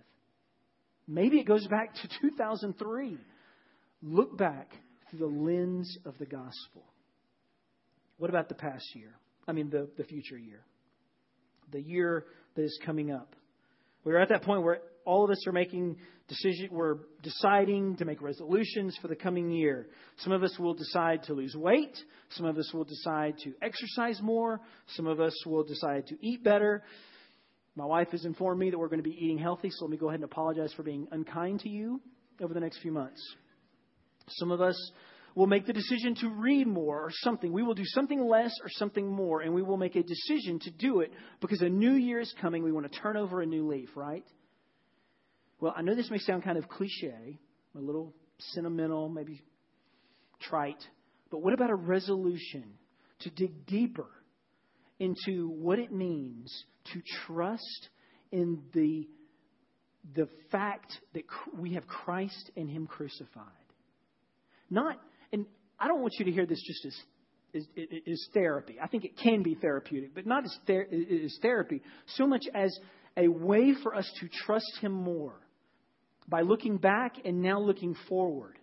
Maybe 1.07 1.39
it 1.39 1.45
goes 1.45 1.67
back 1.67 1.93
to 1.95 2.09
2003. 2.21 3.17
Look 4.01 4.37
back 4.37 4.71
through 5.09 5.19
the 5.19 5.25
lens 5.25 5.97
of 6.05 6.17
the 6.17 6.25
gospel. 6.25 6.83
What 8.17 8.29
about 8.29 8.49
the 8.49 8.55
past 8.55 8.85
year? 8.95 9.13
I 9.47 9.51
mean, 9.51 9.69
the, 9.69 9.89
the 9.97 10.03
future 10.03 10.37
year. 10.37 10.61
The 11.71 11.81
year 11.81 12.25
that 12.55 12.63
is 12.63 12.79
coming 12.85 13.11
up. 13.11 13.35
We're 14.03 14.19
at 14.19 14.29
that 14.29 14.43
point 14.43 14.63
where 14.63 14.79
all 15.05 15.25
of 15.25 15.31
us 15.31 15.45
are 15.47 15.51
making 15.51 15.97
decisions, 16.27 16.69
we're 16.71 16.97
deciding 17.21 17.97
to 17.97 18.05
make 18.05 18.21
resolutions 18.21 18.97
for 19.01 19.07
the 19.07 19.15
coming 19.15 19.51
year. 19.51 19.87
Some 20.17 20.33
of 20.33 20.43
us 20.43 20.57
will 20.57 20.73
decide 20.73 21.23
to 21.23 21.33
lose 21.33 21.55
weight. 21.55 21.97
Some 22.31 22.45
of 22.45 22.57
us 22.57 22.71
will 22.73 22.85
decide 22.85 23.37
to 23.43 23.53
exercise 23.61 24.21
more. 24.21 24.61
Some 24.95 25.07
of 25.07 25.19
us 25.19 25.33
will 25.45 25.63
decide 25.63 26.07
to 26.07 26.17
eat 26.21 26.43
better. 26.43 26.83
My 27.75 27.85
wife 27.85 28.09
has 28.11 28.25
informed 28.25 28.59
me 28.59 28.69
that 28.69 28.77
we're 28.77 28.89
going 28.89 29.01
to 29.01 29.09
be 29.09 29.17
eating 29.19 29.39
healthy, 29.39 29.69
so 29.71 29.85
let 29.85 29.91
me 29.91 29.97
go 29.97 30.09
ahead 30.09 30.19
and 30.19 30.29
apologize 30.29 30.71
for 30.73 30.83
being 30.83 31.07
unkind 31.11 31.61
to 31.61 31.69
you 31.69 32.01
over 32.41 32.53
the 32.53 32.59
next 32.59 32.79
few 32.81 32.91
months. 32.91 33.21
Some 34.27 34.51
of 34.51 34.61
us 34.61 34.77
will 35.35 35.47
make 35.47 35.65
the 35.65 35.73
decision 35.73 36.13
to 36.15 36.29
read 36.29 36.67
more 36.67 37.01
or 37.01 37.09
something. 37.11 37.51
We 37.51 37.63
will 37.63 37.73
do 37.73 37.85
something 37.85 38.23
less 38.23 38.53
or 38.61 38.69
something 38.69 39.07
more, 39.07 39.41
and 39.41 39.53
we 39.53 39.63
will 39.63 39.77
make 39.77 39.95
a 39.95 40.03
decision 40.03 40.59
to 40.59 40.71
do 40.71 40.99
it 40.99 41.11
because 41.41 41.61
a 41.61 41.69
new 41.69 41.93
year 41.93 42.19
is 42.19 42.33
coming. 42.39 42.63
We 42.63 42.71
want 42.71 42.91
to 42.91 42.99
turn 42.99 43.17
over 43.17 43.41
a 43.41 43.45
new 43.45 43.67
leaf, 43.67 43.89
right? 43.95 44.23
Well, 45.59 45.73
I 45.75 45.81
know 45.81 45.95
this 45.95 46.11
may 46.11 46.19
sound 46.19 46.43
kind 46.43 46.57
of 46.57 46.69
cliche, 46.69 47.39
a 47.75 47.79
little 47.79 48.13
sentimental, 48.37 49.09
maybe 49.09 49.41
trite, 50.41 50.83
but 51.31 51.41
what 51.41 51.53
about 51.53 51.71
a 51.71 51.75
resolution 51.75 52.65
to 53.21 53.29
dig 53.31 53.65
deeper 53.65 54.07
into 55.03 55.49
what 55.49 55.79
it 55.79 55.91
means 55.91 56.65
to 56.93 57.01
trust 57.25 57.89
in 58.31 58.61
the, 58.73 59.07
the 60.15 60.27
fact 60.51 60.97
that 61.13 61.23
we 61.57 61.73
have 61.73 61.85
Christ 61.87 62.51
and 62.55 62.69
Him 62.69 62.87
crucified? 62.87 63.45
Not 64.69 64.97
and 65.31 65.45
I 65.79 65.87
don't 65.87 66.01
want 66.01 66.13
you 66.19 66.25
to 66.25 66.31
hear 66.31 66.45
this 66.45 66.61
just 66.65 66.85
as 66.85 66.95
is, 67.75 68.29
therapy. 68.33 68.77
I 68.81 68.87
think 68.87 69.05
it 69.05 69.17
can 69.17 69.43
be 69.43 69.53
therapeutic, 69.53 70.15
but 70.15 70.25
not 70.25 70.43
as, 70.43 70.57
ther- 70.65 70.87
as 70.91 71.37
therapy 71.41 71.81
so 72.15 72.25
much 72.25 72.45
as 72.55 72.75
a 73.15 73.27
way 73.27 73.75
for 73.83 73.93
us 73.93 74.09
to 74.21 74.27
trust 74.27 74.79
Him 74.81 74.91
more 74.91 75.35
by 76.27 76.41
looking 76.41 76.77
back 76.77 77.17
and 77.25 77.41
now 77.41 77.59
looking 77.59 77.95
forward. 78.07 78.57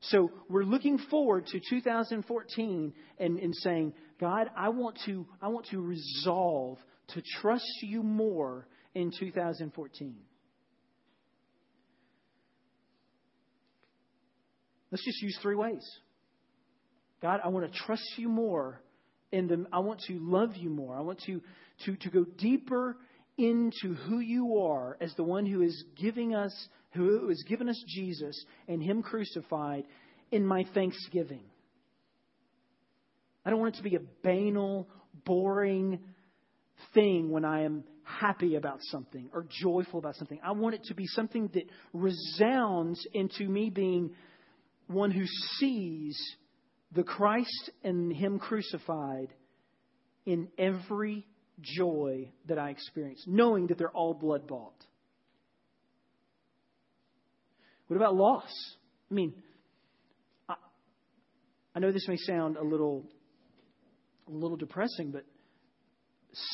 So 0.00 0.30
we're 0.48 0.64
looking 0.64 0.98
forward 1.10 1.46
to 1.48 1.60
2014 1.60 2.92
and, 3.18 3.38
and 3.38 3.54
saying, 3.56 3.92
God, 4.18 4.50
I 4.56 4.70
want 4.70 4.98
to 5.06 5.26
I 5.42 5.48
want 5.48 5.66
to 5.70 5.80
resolve 5.80 6.78
to 7.08 7.22
trust 7.40 7.70
you 7.82 8.02
more 8.02 8.66
in 8.94 9.12
2014. 9.18 10.16
Let's 14.90 15.04
just 15.04 15.22
use 15.22 15.38
three 15.40 15.54
ways. 15.54 15.86
God, 17.22 17.40
I 17.44 17.48
want 17.48 17.70
to 17.70 17.78
trust 17.78 18.04
you 18.16 18.28
more. 18.28 18.80
In 19.32 19.46
the, 19.46 19.66
I 19.72 19.78
want 19.78 20.00
to 20.08 20.18
love 20.18 20.56
you 20.56 20.70
more. 20.70 20.96
I 20.96 21.02
want 21.02 21.20
to, 21.26 21.40
to, 21.84 21.96
to 21.96 22.10
go 22.10 22.24
deeper 22.24 22.96
into 23.38 23.94
who 23.94 24.18
you 24.18 24.58
are 24.58 24.96
as 25.00 25.14
the 25.14 25.22
one 25.22 25.46
who 25.46 25.62
is 25.62 25.84
giving 25.96 26.34
us, 26.34 26.52
who 26.92 27.28
has 27.28 27.42
given 27.48 27.68
us 27.68 27.82
Jesus 27.88 28.44
and 28.68 28.82
Him 28.82 29.02
crucified 29.02 29.84
in 30.30 30.46
my 30.46 30.64
thanksgiving. 30.74 31.44
I 33.44 33.50
don't 33.50 33.60
want 33.60 33.74
it 33.74 33.78
to 33.78 33.84
be 33.84 33.96
a 33.96 34.00
banal, 34.22 34.88
boring 35.24 36.00
thing 36.94 37.30
when 37.30 37.44
I 37.44 37.62
am 37.62 37.84
happy 38.02 38.56
about 38.56 38.78
something 38.82 39.30
or 39.32 39.46
joyful 39.62 39.98
about 39.98 40.16
something. 40.16 40.40
I 40.44 40.52
want 40.52 40.74
it 40.74 40.84
to 40.84 40.94
be 40.94 41.06
something 41.06 41.48
that 41.54 41.64
resounds 41.92 43.06
into 43.12 43.48
me 43.48 43.70
being 43.70 44.10
one 44.86 45.10
who 45.10 45.24
sees 45.58 46.18
the 46.92 47.04
Christ 47.04 47.70
and 47.84 48.12
Him 48.12 48.38
crucified 48.38 49.28
in 50.26 50.48
every 50.58 51.26
joy 51.60 52.30
that 52.46 52.58
I 52.58 52.70
experience, 52.70 53.22
knowing 53.26 53.68
that 53.68 53.78
they're 53.78 53.90
all 53.90 54.14
blood 54.14 54.46
bought. 54.46 54.74
What 57.90 57.96
about 57.96 58.14
loss? 58.14 58.52
I 59.10 59.14
mean, 59.14 59.34
I, 60.48 60.54
I 61.74 61.80
know 61.80 61.90
this 61.90 62.06
may 62.06 62.18
sound 62.18 62.56
a 62.56 62.62
little, 62.62 63.04
a 64.28 64.30
little 64.30 64.56
depressing, 64.56 65.10
but 65.10 65.24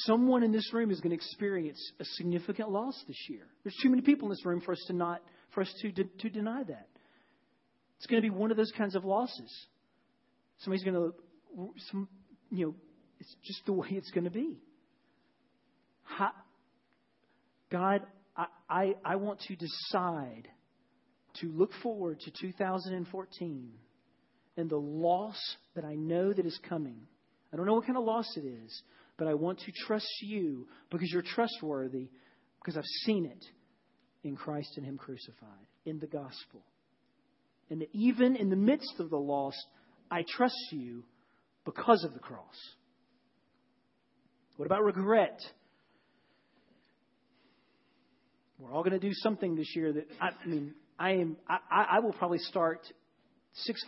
someone 0.06 0.42
in 0.42 0.50
this 0.50 0.72
room 0.72 0.90
is 0.90 0.98
going 1.00 1.10
to 1.10 1.14
experience 1.14 1.92
a 2.00 2.06
significant 2.06 2.70
loss 2.70 2.94
this 3.06 3.18
year. 3.28 3.42
There's 3.64 3.76
too 3.82 3.90
many 3.90 4.00
people 4.00 4.28
in 4.28 4.30
this 4.30 4.46
room 4.46 4.62
for 4.62 4.72
us 4.72 4.82
to 4.86 4.94
not, 4.94 5.20
for 5.52 5.60
us 5.60 5.70
to, 5.82 5.92
to, 5.92 6.04
to 6.04 6.30
deny 6.30 6.62
that. 6.62 6.88
It's 7.98 8.06
going 8.06 8.22
to 8.22 8.26
be 8.26 8.34
one 8.34 8.50
of 8.50 8.56
those 8.56 8.72
kinds 8.74 8.94
of 8.94 9.04
losses. 9.04 9.66
Somebody's 10.60 10.84
going 10.84 10.94
to, 10.94 11.70
some, 11.90 12.08
you 12.50 12.64
know, 12.64 12.74
it's 13.20 13.36
just 13.44 13.66
the 13.66 13.74
way 13.74 13.88
it's 13.90 14.10
going 14.10 14.24
to 14.24 14.30
be. 14.30 14.58
How, 16.04 16.30
God, 17.70 18.06
I, 18.34 18.46
I, 18.70 18.94
I 19.04 19.16
want 19.16 19.40
to 19.40 19.54
decide 19.54 20.48
to 21.40 21.50
look 21.52 21.72
forward 21.82 22.20
to 22.20 22.30
2014 22.30 23.72
and 24.56 24.70
the 24.70 24.76
loss 24.76 25.38
that 25.74 25.84
I 25.84 25.94
know 25.94 26.32
that 26.32 26.46
is 26.46 26.58
coming. 26.68 26.98
I 27.52 27.56
don't 27.56 27.66
know 27.66 27.74
what 27.74 27.86
kind 27.86 27.98
of 27.98 28.04
loss 28.04 28.26
it 28.36 28.44
is, 28.44 28.82
but 29.18 29.28
I 29.28 29.34
want 29.34 29.60
to 29.60 29.72
trust 29.86 30.08
you 30.22 30.66
because 30.90 31.10
you're 31.10 31.22
trustworthy 31.22 32.08
because 32.60 32.76
I've 32.76 32.84
seen 33.04 33.26
it 33.26 33.44
in 34.24 34.36
Christ 34.36 34.72
and 34.76 34.84
Him 34.84 34.98
crucified, 34.98 35.66
in 35.84 35.98
the 35.98 36.06
gospel. 36.06 36.62
And 37.70 37.80
that 37.80 37.88
even 37.92 38.36
in 38.36 38.50
the 38.50 38.56
midst 38.56 38.94
of 38.98 39.10
the 39.10 39.16
loss, 39.16 39.54
I 40.10 40.24
trust 40.28 40.56
you 40.72 41.04
because 41.64 42.04
of 42.04 42.12
the 42.12 42.20
cross. 42.20 42.56
What 44.56 44.66
about 44.66 44.84
regret? 44.84 45.38
We're 48.58 48.72
all 48.72 48.82
going 48.82 48.98
to 48.98 49.06
do 49.06 49.12
something 49.12 49.54
this 49.54 49.74
year 49.76 49.92
that 49.92 50.06
I, 50.20 50.30
I 50.42 50.46
mean, 50.46 50.74
I 50.98 51.12
am. 51.12 51.36
I, 51.48 51.58
I 51.96 52.00
will 52.00 52.12
probably 52.12 52.38
start 52.38 52.80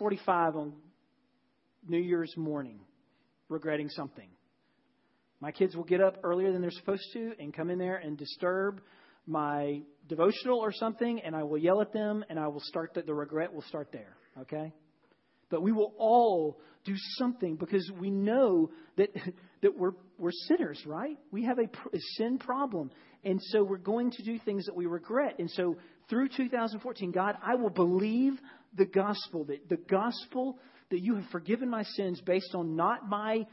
6:45 0.00 0.56
on 0.56 0.72
New 1.88 1.98
Year's 1.98 2.34
morning, 2.36 2.80
regretting 3.48 3.88
something. 3.88 4.28
My 5.40 5.52
kids 5.52 5.76
will 5.76 5.84
get 5.84 6.00
up 6.00 6.18
earlier 6.22 6.52
than 6.52 6.60
they're 6.60 6.70
supposed 6.70 7.06
to 7.12 7.32
and 7.38 7.54
come 7.54 7.70
in 7.70 7.78
there 7.78 7.96
and 7.96 8.18
disturb 8.18 8.80
my 9.26 9.82
devotional 10.08 10.58
or 10.58 10.72
something, 10.72 11.20
and 11.20 11.36
I 11.36 11.44
will 11.44 11.58
yell 11.58 11.80
at 11.80 11.92
them, 11.92 12.24
and 12.28 12.38
I 12.38 12.48
will 12.48 12.62
start 12.64 12.94
the, 12.94 13.02
the 13.02 13.14
regret 13.14 13.52
will 13.52 13.62
start 13.62 13.88
there. 13.92 14.16
Okay? 14.40 14.72
But 15.50 15.62
we 15.62 15.72
will 15.72 15.94
all 15.98 16.58
do 16.88 16.96
something 17.16 17.56
because 17.56 17.90
we 17.98 18.10
know 18.10 18.70
that 18.96 19.10
that 19.62 19.76
we're 19.76 19.92
we're 20.18 20.32
sinners, 20.48 20.82
right? 20.86 21.16
We 21.30 21.44
have 21.44 21.58
a, 21.58 21.64
a 21.64 22.00
sin 22.16 22.38
problem, 22.38 22.90
and 23.24 23.40
so 23.42 23.62
we're 23.62 23.78
going 23.78 24.10
to 24.12 24.22
do 24.22 24.38
things 24.38 24.66
that 24.66 24.74
we 24.74 24.86
regret. 24.86 25.36
And 25.38 25.50
so 25.50 25.76
through 26.08 26.28
2014, 26.28 27.12
God, 27.12 27.36
I 27.42 27.54
will 27.54 27.70
believe 27.70 28.34
the 28.76 28.86
gospel 28.86 29.44
that 29.44 29.68
the 29.68 29.76
gospel 29.76 30.58
that 30.90 31.00
you 31.00 31.16
have 31.16 31.26
forgiven 31.30 31.68
my 31.68 31.82
sins 31.82 32.20
based 32.20 32.54
on 32.54 32.74
not 32.76 33.08
my 33.08 33.46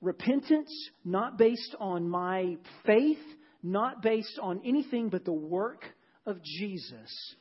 repentance, 0.00 0.70
not 1.04 1.38
based 1.38 1.74
on 1.80 2.08
my 2.08 2.56
faith, 2.84 3.24
not 3.62 4.02
based 4.02 4.38
on 4.42 4.60
anything 4.64 5.08
but 5.08 5.24
the 5.24 5.32
work 5.32 5.84
of 6.26 6.42
Jesus 6.42 7.34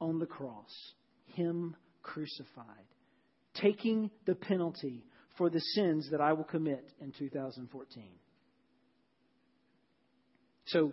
on 0.00 0.18
the 0.18 0.26
cross, 0.26 0.70
Him 1.26 1.76
crucified, 2.02 2.86
taking 3.60 4.10
the 4.26 4.34
penalty 4.34 5.04
for 5.36 5.50
the 5.50 5.60
sins 5.60 6.08
that 6.10 6.20
I 6.20 6.32
will 6.32 6.44
commit 6.44 6.92
in 7.00 7.12
2014. 7.12 8.04
So, 10.66 10.92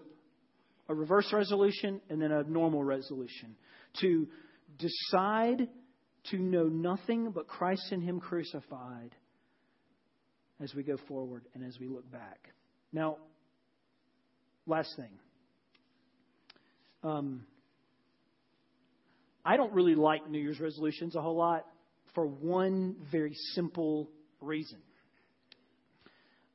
a 0.90 0.94
reverse 0.94 1.32
resolution 1.32 2.02
and 2.10 2.22
then 2.22 2.32
a 2.32 2.44
normal 2.44 2.84
resolution. 2.84 3.56
To 4.02 4.28
decide 4.78 5.68
to 6.32 6.38
know 6.38 6.66
nothing 6.66 7.32
but 7.32 7.48
Christ 7.48 7.92
and 7.92 8.04
Him 8.04 8.20
crucified 8.20 9.16
as 10.62 10.74
we 10.76 10.84
go 10.84 10.98
forward 11.08 11.44
and 11.54 11.64
as 11.64 11.78
we 11.80 11.88
look 11.88 12.10
back. 12.12 12.50
Now, 12.92 13.18
last 14.66 14.94
thing. 14.96 15.12
Um, 17.04 17.46
I 19.46 19.58
don't 19.58 19.74
really 19.74 19.96
like 19.96 20.30
New 20.30 20.40
Year's 20.40 20.60
resolutions 20.60 21.16
a 21.16 21.22
whole 21.22 21.36
lot 21.36 21.66
for 22.14 22.26
one 22.26 22.96
very 23.12 23.34
simple 23.54 24.10
reason. 24.42 24.80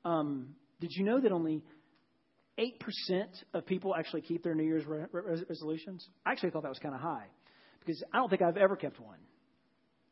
Um, 0.05 0.55
did 0.81 0.91
you 0.93 1.05
know 1.05 1.21
that 1.21 1.33
only 1.33 1.63
8% 2.59 2.71
of 3.55 3.67
people 3.67 3.95
actually 3.95 4.23
keep 4.23 4.43
their 4.43 4.55
New 4.55 4.65
Year's 4.65 4.87
re- 4.87 5.05
re- 5.13 5.45
resolutions? 5.49 6.07
I 6.25 6.33
actually 6.33 6.51
thought 6.51 6.63
that 6.63 6.69
was 6.69 6.79
kind 6.79 6.95
of 6.95 7.01
high 7.01 7.27
because 7.81 8.03
I 8.13 8.19
don't 8.19 8.29
think 8.29 8.43
I've 8.43 8.57
ever 8.57 8.77
kept 8.77 9.01
one. 9.01 9.19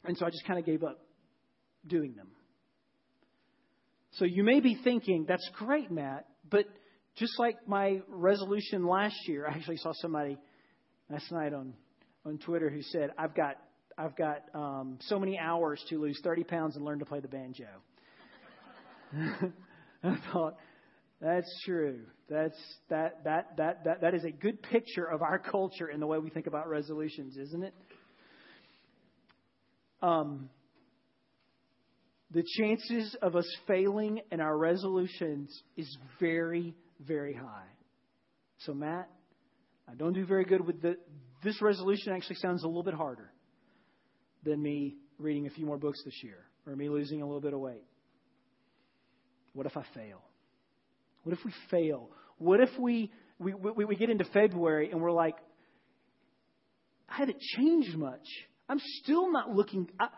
And 0.05 0.17
so 0.17 0.27
I 0.27 0.31
just 0.31 0.47
kind 0.47 0.59
of 0.59 0.65
gave 0.65 0.83
up 0.83 1.01
doing 1.87 2.15
them. 2.15 2.29
So 4.13 4.25
you 4.25 4.45
may 4.45 4.61
be 4.61 4.79
thinking, 4.83 5.27
that's 5.29 5.49
great, 5.55 5.91
Matt, 5.91 6.27
but 6.49 6.65
just 7.17 7.39
like 7.39 7.57
my 7.67 8.01
resolution 8.09 8.87
last 8.87 9.17
year, 9.27 9.47
I 9.47 9.53
actually 9.53 9.77
saw 9.79 9.93
somebody 9.95 10.39
last 11.11 11.31
night 11.33 11.53
on, 11.53 11.75
on 12.25 12.39
Twitter 12.39 12.71
who 12.71 12.83
said, 12.83 13.11
I've 13.19 13.35
got, 13.35 13.57
I've 13.99 14.15
got 14.15 14.43
um, 14.55 14.99
so 15.03 15.19
many 15.19 15.39
hours 15.39 15.83
to 15.89 15.99
lose 15.99 16.21
30 16.23 16.45
pounds 16.45 16.77
and 16.77 16.85
learn 16.85 16.99
to 16.99 17.07
play 17.07 17.21
the 17.21 17.29
banjo. 17.29 17.67
I 20.05 20.19
thought, 20.33 20.57
that's 21.21 21.51
true. 21.65 22.01
That's, 22.29 22.59
that, 22.91 23.25
that, 23.25 23.57
that, 23.57 23.85
that, 23.85 24.01
that 24.03 24.15
is 24.15 24.25
a 24.25 24.31
good 24.31 24.63
picture 24.63 25.05
of 25.05 25.23
our 25.23 25.39
culture 25.39 25.87
and 25.87 26.03
the 26.03 26.07
way 26.07 26.19
we 26.19 26.29
think 26.29 26.47
about 26.47 26.69
resolutions, 26.69 27.39
isn't 27.39 27.65
it? 27.65 27.75
Um, 30.03 30.51
the 32.33 32.45
chances 32.59 33.17
of 33.23 33.35
us 33.35 33.49
failing 33.67 34.21
in 34.31 34.41
our 34.41 34.59
resolutions 34.59 35.63
is 35.79 35.97
very, 36.21 36.75
very 37.01 37.33
high. 37.33 37.69
So, 38.59 38.75
Matt, 38.75 39.09
I 39.91 39.95
don't 39.95 40.13
do 40.13 40.27
very 40.27 40.45
good 40.45 40.67
with 40.67 40.83
the. 40.83 40.97
This 41.43 41.63
resolution 41.63 42.13
actually 42.13 42.37
sounds 42.37 42.65
a 42.65 42.67
little 42.67 42.83
bit 42.83 42.95
harder 42.95 43.31
than 44.47 44.63
me 44.63 44.97
reading 45.19 45.47
a 45.47 45.51
few 45.51 45.67
more 45.67 45.77
books 45.77 46.01
this 46.05 46.23
year 46.23 46.39
or 46.67 46.75
me 46.75 46.89
losing 46.89 47.21
a 47.21 47.27
little 47.27 47.41
bit 47.41 47.53
of 47.53 47.61
weight. 47.61 47.85
What 49.53 49.67
if 49.67 49.77
I 49.77 49.85
fail? 49.95 50.23
What 51.25 51.37
if 51.37 51.45
we 51.45 51.53
fail? 51.71 52.09
What 52.39 52.61
if 52.61 52.71
we, 52.79 53.11
we, 53.39 53.53
we, 53.55 53.85
we 53.85 53.97
get 53.97 54.09
into 54.09 54.25
February 54.25 54.91
and 54.91 55.01
we're 55.01 55.13
like, 55.13 55.37
I 57.09 57.17
haven't 57.17 57.41
changed 57.41 57.97
much. 57.97 58.27
I'm 58.69 58.81
still 59.03 59.31
not 59.31 59.51
looking. 59.51 59.89
I, 59.99 60.09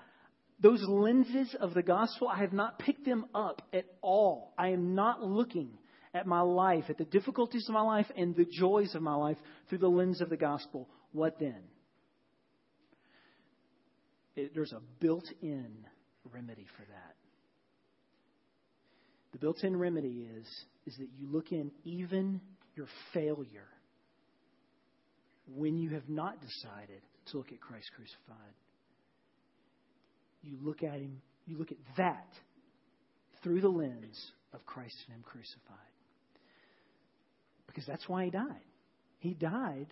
those 0.61 0.83
lenses 0.87 1.55
of 1.61 1.75
the 1.75 1.83
gospel, 1.83 2.29
I 2.29 2.41
have 2.41 2.53
not 2.53 2.79
picked 2.79 3.05
them 3.05 3.27
up 3.35 3.63
at 3.73 3.85
all. 4.03 4.55
I 4.59 4.69
am 4.69 4.95
not 4.95 5.23
looking 5.23 5.71
at 6.15 6.27
my 6.27 6.41
life, 6.41 6.85
at 6.89 6.99
the 6.99 7.05
difficulties 7.05 7.67
of 7.69 7.75
my 7.75 7.83
life 7.83 8.07
and 8.17 8.35
the 8.35 8.47
joys 8.51 8.95
of 8.95 9.03
my 9.03 9.15
life 9.15 9.37
through 9.69 9.79
the 9.79 9.89
lens 9.89 10.21
of 10.21 10.31
the 10.31 10.37
gospel. 10.37 10.89
What 11.13 11.39
then? 11.39 11.63
It, 14.39 14.55
there's 14.55 14.73
a 14.73 14.81
built 15.01 15.25
in 15.43 15.69
remedy 16.33 16.67
for 16.77 16.83
that. 16.83 17.15
The 19.33 19.39
built 19.39 19.63
in 19.65 19.77
remedy 19.77 20.29
is, 20.39 20.47
is 20.87 20.97
that 20.99 21.09
you 21.19 21.29
look 21.31 21.53
in 21.53 21.71
even 21.85 22.41
your 22.75 22.87
failure 23.13 23.69
when 25.55 25.79
you 25.79 25.91
have 25.91 26.09
not 26.09 26.41
decided 26.41 27.03
to 27.31 27.39
look 27.39 27.53
at 27.53 27.61
Christ 27.61 27.91
crucified 27.95 28.55
you 30.43 30.57
look 30.63 30.83
at 30.83 30.95
him, 30.95 31.21
you 31.47 31.59
look 31.59 31.71
at 31.71 31.79
that 31.97 32.29
through 33.43 33.61
the 33.61 33.69
lens 33.69 34.33
of 34.53 34.65
Christ 34.67 34.97
and 35.07 35.17
Him 35.17 35.23
crucified. 35.23 35.77
Because 37.67 37.85
that's 37.87 38.09
why 38.09 38.25
He 38.25 38.31
died. 38.31 38.65
He 39.19 39.35
died 39.35 39.87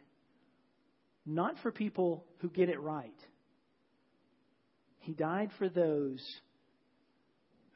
not 1.25 1.57
for 1.63 1.73
people 1.73 2.25
who 2.39 2.49
get 2.49 2.69
it 2.69 2.81
right, 2.81 3.11
He 5.07 5.13
died 5.13 5.51
for 5.57 5.69
those 5.69 6.21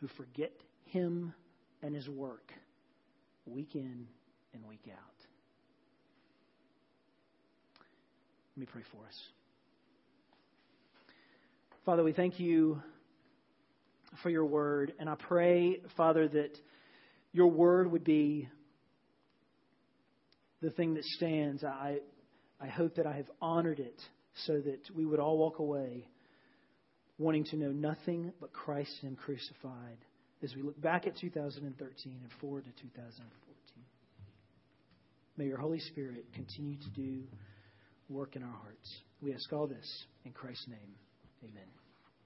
who 0.01 0.09
forget 0.17 0.51
Him 0.87 1.33
and 1.81 1.95
His 1.95 2.09
work 2.09 2.53
week 3.47 3.77
in 3.77 4.09
and 4.53 4.67
week 4.67 4.83
out. 4.91 4.99
Let 8.57 8.61
me 8.61 8.67
pray 8.67 8.83
for 8.91 9.07
us. 9.07 9.15
Father, 11.87 12.03
we 12.03 12.13
thank 12.13 12.41
you 12.41 12.83
for 14.25 14.31
your 14.31 14.45
word. 14.45 14.93
And 14.99 15.09
I 15.09 15.15
pray, 15.15 15.83
Father, 15.97 16.27
that 16.27 16.59
your 17.31 17.47
word 17.47 17.93
would 17.93 18.03
be 18.03 18.49
the 20.61 20.71
thing 20.71 20.95
that 20.95 21.05
stands. 21.05 21.63
I, 21.63 21.99
I 22.61 22.67
hope 22.67 22.97
that 22.97 23.07
I 23.07 23.13
have 23.13 23.31
honored 23.41 23.79
it 23.79 24.01
so 24.47 24.55
that 24.55 24.81
we 24.97 25.07
would 25.07 25.21
all 25.21 25.39
walk 25.39 25.61
away 25.61 26.09
wanting 27.21 27.45
to 27.45 27.57
know 27.57 27.71
nothing 27.71 28.33
but 28.41 28.51
Christ 28.53 28.91
and 29.03 29.11
Him 29.11 29.17
crucified 29.17 29.99
as 30.43 30.57
we 30.57 30.63
look 30.63 30.81
back 30.81 31.07
at 31.07 31.17
2013 31.19 32.19
and 32.23 32.33
forward 32.41 32.65
to 32.65 32.83
2014. 32.83 33.31
May 35.37 35.45
your 35.45 35.59
Holy 35.59 35.81
Spirit 35.81 36.25
continue 36.35 36.77
to 36.79 36.91
do 36.91 37.23
work 38.09 38.37
in 38.37 38.43
our 38.43 38.49
hearts. 38.63 39.01
We 39.23 39.35
ask 39.35 39.53
all 39.53 39.67
this 39.67 40.05
in 40.25 40.33
Christ's 40.33 40.69
name. 40.69 40.95
Amen. 41.45 41.80